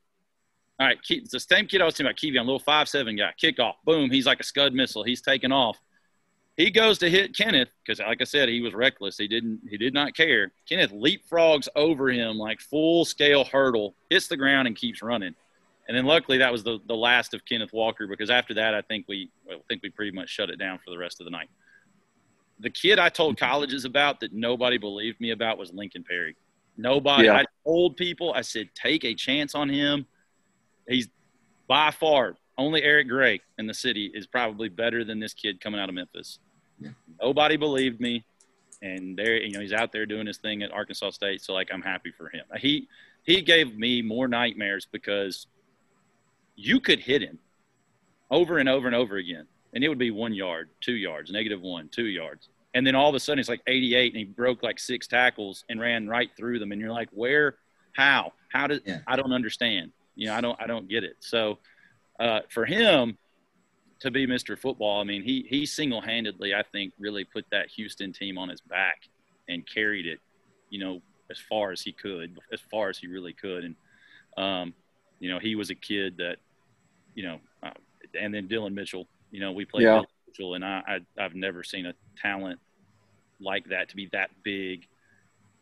All 0.79 0.87
right, 0.87 0.97
it's 1.09 1.31
the 1.31 1.39
same 1.39 1.67
kid 1.67 1.81
I 1.81 1.85
was 1.85 1.95
talking 1.95 2.05
about, 2.05 2.17
Kevion, 2.17 2.45
little 2.45 2.59
five 2.59 2.87
seven 2.87 3.15
guy. 3.15 3.33
Kickoff, 3.41 3.73
boom, 3.85 4.09
he's 4.09 4.25
like 4.25 4.39
a 4.39 4.43
scud 4.43 4.73
missile. 4.73 5.03
He's 5.03 5.21
taking 5.21 5.51
off. 5.51 5.77
He 6.59 6.69
goes 6.69 6.97
to 6.97 7.09
hit 7.09 7.33
Kenneth 7.33 7.69
because, 7.81 8.01
like 8.01 8.19
I 8.19 8.25
said, 8.25 8.49
he 8.49 8.59
was 8.59 8.73
reckless. 8.73 9.17
He 9.17 9.29
didn't. 9.29 9.61
He 9.69 9.77
did 9.77 9.93
not 9.93 10.13
care. 10.13 10.51
Kenneth 10.67 10.91
leapfrogs 10.91 11.69
over 11.73 12.09
him 12.09 12.37
like 12.37 12.59
full 12.59 13.05
scale 13.05 13.45
hurdle, 13.45 13.95
hits 14.09 14.27
the 14.27 14.35
ground, 14.35 14.67
and 14.67 14.75
keeps 14.75 15.01
running. 15.01 15.33
And 15.87 15.95
then 15.95 16.03
luckily 16.03 16.37
that 16.39 16.51
was 16.51 16.65
the, 16.65 16.79
the 16.85 16.95
last 16.95 17.33
of 17.33 17.45
Kenneth 17.45 17.71
Walker 17.71 18.07
because 18.07 18.29
after 18.29 18.53
that 18.55 18.75
I 18.75 18.81
think 18.81 19.05
we 19.07 19.31
I 19.49 19.55
think 19.69 19.81
we 19.83 19.89
pretty 19.89 20.11
much 20.11 20.27
shut 20.27 20.49
it 20.49 20.57
down 20.57 20.79
for 20.83 20.91
the 20.91 20.97
rest 20.97 21.21
of 21.21 21.25
the 21.25 21.31
night. 21.31 21.49
The 22.59 22.69
kid 22.69 22.99
I 22.99 23.07
told 23.07 23.37
mm-hmm. 23.37 23.45
colleges 23.45 23.85
about 23.85 24.19
that 24.19 24.33
nobody 24.33 24.77
believed 24.77 25.21
me 25.21 25.31
about 25.31 25.57
was 25.57 25.71
Lincoln 25.71 26.03
Pare. 26.03 26.33
Nobody. 26.75 27.27
Yeah. 27.27 27.37
I 27.37 27.45
told 27.63 27.95
people 27.95 28.33
I 28.33 28.41
said 28.41 28.69
take 28.75 29.05
a 29.05 29.15
chance 29.15 29.55
on 29.55 29.69
him. 29.69 30.05
He's 30.89 31.07
by 31.69 31.91
far 31.91 32.35
only 32.57 32.83
Eric 32.83 33.07
Gray 33.07 33.39
in 33.57 33.65
the 33.65 33.73
city 33.73 34.11
is 34.13 34.27
probably 34.27 34.67
better 34.67 35.05
than 35.05 35.21
this 35.21 35.33
kid 35.33 35.61
coming 35.61 35.79
out 35.79 35.87
of 35.87 35.95
Memphis. 35.95 36.39
Yeah. 36.79 36.89
Nobody 37.21 37.57
believed 37.57 37.99
me, 37.99 38.23
and 38.81 39.17
there 39.17 39.37
you 39.37 39.51
know 39.51 39.59
he's 39.59 39.73
out 39.73 39.91
there 39.91 40.05
doing 40.05 40.27
his 40.27 40.37
thing 40.37 40.63
at 40.63 40.71
Arkansas 40.71 41.11
State. 41.11 41.41
So 41.41 41.53
like 41.53 41.69
I'm 41.73 41.81
happy 41.81 42.11
for 42.11 42.29
him. 42.29 42.45
He 42.57 42.87
he 43.23 43.41
gave 43.41 43.77
me 43.77 44.01
more 44.01 44.27
nightmares 44.27 44.87
because 44.91 45.47
you 46.55 46.79
could 46.79 46.99
hit 46.99 47.21
him 47.21 47.39
over 48.31 48.57
and 48.57 48.69
over 48.69 48.87
and 48.87 48.95
over 48.95 49.17
again, 49.17 49.47
and 49.73 49.83
it 49.83 49.89
would 49.89 49.99
be 49.99 50.11
one 50.11 50.33
yard, 50.33 50.69
two 50.81 50.95
yards, 50.95 51.31
negative 51.31 51.61
one, 51.61 51.89
two 51.89 52.07
yards. 52.07 52.49
And 52.73 52.85
then 52.85 52.95
all 52.95 53.09
of 53.09 53.15
a 53.15 53.19
sudden 53.19 53.39
it's 53.39 53.49
like 53.49 53.61
88 53.67 54.13
and 54.13 54.19
he 54.19 54.25
broke 54.25 54.63
like 54.63 54.79
six 54.79 55.07
tackles 55.07 55.65
and 55.69 55.79
ran 55.79 56.07
right 56.07 56.29
through 56.37 56.59
them. 56.59 56.71
And 56.71 56.79
you're 56.79 56.91
like, 56.91 57.09
where, 57.11 57.55
how, 57.93 58.33
how 58.51 58.67
did, 58.67 58.83
yeah. 58.85 58.99
I 59.07 59.15
don't 59.15 59.33
understand. 59.33 59.91
You 60.15 60.27
know, 60.27 60.35
I 60.35 60.41
don't, 60.41 60.61
I 60.61 60.67
don't 60.67 60.87
get 60.87 61.03
it. 61.03 61.15
So 61.19 61.57
uh, 62.19 62.41
for 62.49 62.65
him 62.65 63.17
to 64.01 64.11
be 64.11 64.25
Mr. 64.25 64.57
Football, 64.57 65.01
I 65.01 65.03
mean, 65.03 65.23
he, 65.23 65.45
he 65.49 65.65
single-handedly, 65.65 66.53
I 66.53 66.63
think 66.63 66.93
really 66.99 67.23
put 67.23 67.45
that 67.51 67.69
Houston 67.71 68.13
team 68.13 68.37
on 68.37 68.49
his 68.49 68.61
back 68.61 69.03
and 69.47 69.67
carried 69.67 70.05
it, 70.05 70.19
you 70.69 70.79
know, 70.79 71.01
as 71.29 71.37
far 71.37 71.71
as 71.71 71.81
he 71.81 71.91
could, 71.91 72.37
as 72.53 72.61
far 72.71 72.89
as 72.89 72.97
he 72.97 73.07
really 73.07 73.33
could. 73.33 73.63
And, 73.63 73.75
um, 74.37 74.73
you 75.19 75.29
know, 75.29 75.39
he 75.39 75.55
was 75.55 75.69
a 75.69 75.75
kid 75.75 76.17
that 76.17 76.37
you 77.19 77.23
know, 77.23 77.39
uh, 77.63 77.71
and 78.17 78.33
then 78.33 78.47
Dylan 78.47 78.73
Mitchell. 78.73 79.05
You 79.31 79.41
know, 79.41 79.51
we 79.51 79.65
played 79.65 79.83
yeah. 79.83 80.01
Mitchell, 80.27 80.53
and 80.53 80.63
I, 80.63 80.81
I 80.87 81.23
I've 81.23 81.35
never 81.35 81.63
seen 81.63 81.85
a 81.85 81.93
talent 82.21 82.59
like 83.41 83.67
that 83.69 83.89
to 83.89 83.95
be 83.97 84.07
that 84.13 84.29
big 84.41 84.87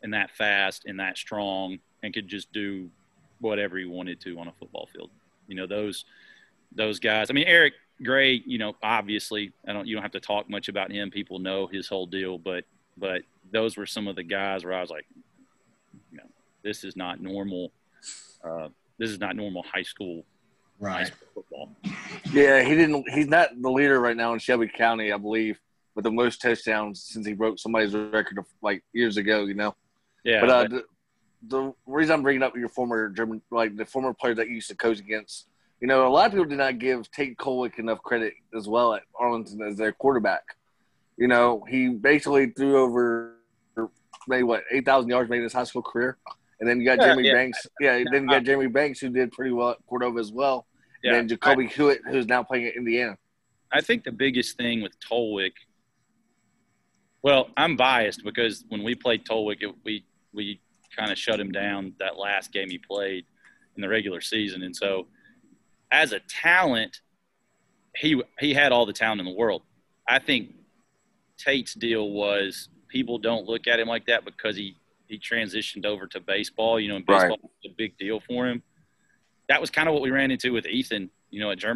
and 0.04 0.14
that 0.14 0.30
fast 0.32 0.86
and 0.86 1.00
that 1.00 1.18
strong 1.18 1.80
and 2.04 2.14
could 2.14 2.28
just 2.28 2.52
do 2.54 2.90
whatever 3.40 3.78
he 3.78 3.86
wanted 3.86 4.22
to 4.22 4.38
on 4.40 4.48
a 4.48 4.52
football 4.54 4.88
field. 4.94 5.10
You 5.48 5.56
know, 5.56 5.66
those 5.68 6.06
those 6.72 7.00
guys. 7.00 7.32
I 7.32 7.34
mean, 7.34 7.48
Eric 7.48 7.74
Gray. 8.04 8.42
You 8.46 8.58
know, 8.58 8.76
obviously, 8.84 9.52
I 9.68 9.74
don't. 9.74 9.88
You 9.88 9.96
don't 9.96 10.04
have 10.04 10.12
to 10.14 10.20
talk 10.20 10.50
much 10.50 10.70
about 10.70 10.92
him. 10.92 11.10
People 11.12 11.40
know 11.40 11.68
his 11.68 11.88
whole 11.88 12.06
deal. 12.06 12.38
But 12.38 12.64
but 12.98 13.22
those 13.52 13.78
were 13.78 13.86
some 13.86 14.08
of 14.08 14.16
the 14.16 14.24
guys 14.24 14.64
where 14.66 14.74
I 14.74 14.82
was 14.82 14.90
like, 14.90 15.06
you 16.12 16.18
know, 16.18 16.26
this 16.64 16.84
is 16.84 16.96
not 16.96 17.22
normal. 17.22 17.72
Uh, 18.44 18.70
this 18.98 19.10
is 19.10 19.20
not 19.20 19.36
normal 19.36 19.64
high 19.64 19.84
school 19.84 20.24
Right. 20.80 21.12
football. 21.34 21.76
Yeah, 22.32 22.62
he 22.62 22.76
didn't. 22.76 23.10
He's 23.10 23.28
not 23.28 23.50
the 23.60 23.70
leader 23.70 24.00
right 24.00 24.16
now 24.16 24.34
in 24.34 24.40
Shelby 24.40 24.68
County, 24.68 25.12
I 25.12 25.18
believe, 25.18 25.60
with 25.96 26.04
the 26.04 26.12
most 26.12 26.40
touchdowns 26.42 27.02
since 27.04 27.26
he 27.26 27.34
broke 27.34 27.58
somebody's 27.58 27.96
record 27.96 28.38
of 28.38 28.46
like 28.62 28.84
years 28.94 29.18
ago. 29.18 29.46
You 29.46 29.56
know. 29.56 29.76
Yeah, 30.24 30.42
but 30.42 30.50
uh, 30.50 30.68
but- 30.68 30.72
the, 30.72 30.86
the 31.58 31.74
reason 31.88 32.14
I'm 32.16 32.22
bringing 32.24 32.44
up 32.44 32.56
your 32.56 32.70
former 32.70 33.10
German, 33.10 33.42
like 33.50 33.76
the 33.76 33.86
former 33.86 34.14
player 34.14 34.36
that 34.36 34.50
you 34.50 34.56
used 34.56 34.70
to 34.70 34.76
coach 34.76 35.00
against, 35.00 35.48
you 35.80 35.88
know, 35.88 36.08
a 36.08 36.10
lot 36.10 36.28
of 36.28 36.32
people 36.32 36.46
did 36.46 36.58
not 36.58 36.80
give 36.80 37.10
Tate 37.12 37.38
Kolick 37.38 37.78
enough 37.78 38.02
credit 38.02 38.34
as 38.56 38.68
well 38.68 38.94
at 38.96 39.04
Arlington 39.20 39.62
as 39.62 39.78
their 39.78 39.92
quarterback. 39.92 40.44
You 41.18 41.28
know, 41.28 41.64
he 41.68 41.90
basically 41.90 42.48
threw 42.48 42.78
over 42.78 43.36
maybe 44.28 44.44
what 44.44 44.64
eight 44.72 44.86
thousand 44.86 45.10
yards 45.10 45.30
maybe 45.30 45.40
in 45.40 45.44
his 45.44 45.54
high 45.54 45.64
school 45.64 45.82
career, 45.82 46.18
and 46.60 46.68
then 46.68 46.80
you 46.80 46.86
got 46.86 46.98
Yeah, 46.98 47.06
Jeremy 47.06 47.28
yeah. 47.28 47.34
Banks. 47.34 47.68
Yeah, 47.80 48.04
then 48.12 48.24
you 48.24 48.30
got 48.30 48.44
Jeremy 48.44 48.68
Banks 48.68 49.00
who 49.00 49.10
did 49.10 49.32
pretty 49.32 49.52
well 49.52 49.72
at 49.72 49.78
Cordova 49.88 50.20
as 50.20 50.32
well, 50.32 50.66
yeah, 51.04 51.12
and 51.12 51.18
then 51.18 51.28
Jacoby 51.28 51.68
Hewitt 51.68 52.02
who's 52.10 52.28
now 52.28 52.44
playing 52.44 52.66
at 52.66 52.76
Indiana. 52.76 53.18
I 53.72 53.82
think 53.82 54.04
the 54.04 54.12
biggest 54.12 54.58
thing 54.58 54.82
with 54.82 54.94
Tolwick, 55.00 55.54
well, 57.22 57.50
I'm 57.58 57.76
biased 57.76 58.24
because 58.24 58.64
when 58.70 58.84
we 58.84 58.96
played 58.96 59.26
Tolwick, 59.26 59.62
it, 59.62 59.74
we 59.84 60.06
we 60.34 60.60
kind 60.96 61.12
of 61.12 61.18
shut 61.18 61.40
him 61.40 61.52
down 61.52 61.94
that 62.00 62.18
last 62.18 62.52
game 62.52 62.70
he 62.70 62.78
played 62.78 63.26
in 63.76 63.82
the 63.82 63.90
regular 63.90 64.22
season, 64.22 64.64
and 64.64 64.76
so 64.76 65.08
as 65.92 66.12
a 66.12 66.20
talent, 66.20 67.02
he 67.96 68.22
he 68.40 68.54
had 68.54 68.72
all 68.72 68.86
the 68.86 68.94
talent 68.94 69.20
in 69.20 69.26
the 69.26 69.34
world. 69.34 69.64
I 70.08 70.20
think 70.20 70.54
Tate's 71.38 71.74
deal 71.74 72.10
was 72.12 72.70
people 72.88 73.18
don't 73.18 73.46
look 73.46 73.68
at 73.68 73.80
him 73.80 73.88
like 73.88 74.06
that 74.08 74.26
because 74.26 74.56
he 74.56 74.78
he 75.08 75.18
transitioned 75.18 75.86
over 75.86 76.08
to 76.08 76.20
baseball. 76.20 76.80
You 76.80 76.90
know, 76.90 76.96
and 76.98 77.06
Right. 77.08 77.30
baseball 77.30 77.40
was 77.42 77.72
a 77.72 77.76
big 77.76 77.98
deal 77.98 78.20
for 78.20 78.48
him. 78.48 78.62
That 79.50 79.62
was 79.62 79.70
kind 79.70 79.88
of 79.88 79.94
what 79.94 80.04
we 80.04 80.12
ran 80.12 80.32
into 80.32 80.52
with 80.52 80.66
Ethan. 80.68 81.10
You 81.30 81.42
know, 81.42 81.52
at 81.52 81.58
Germantown. 81.58 81.76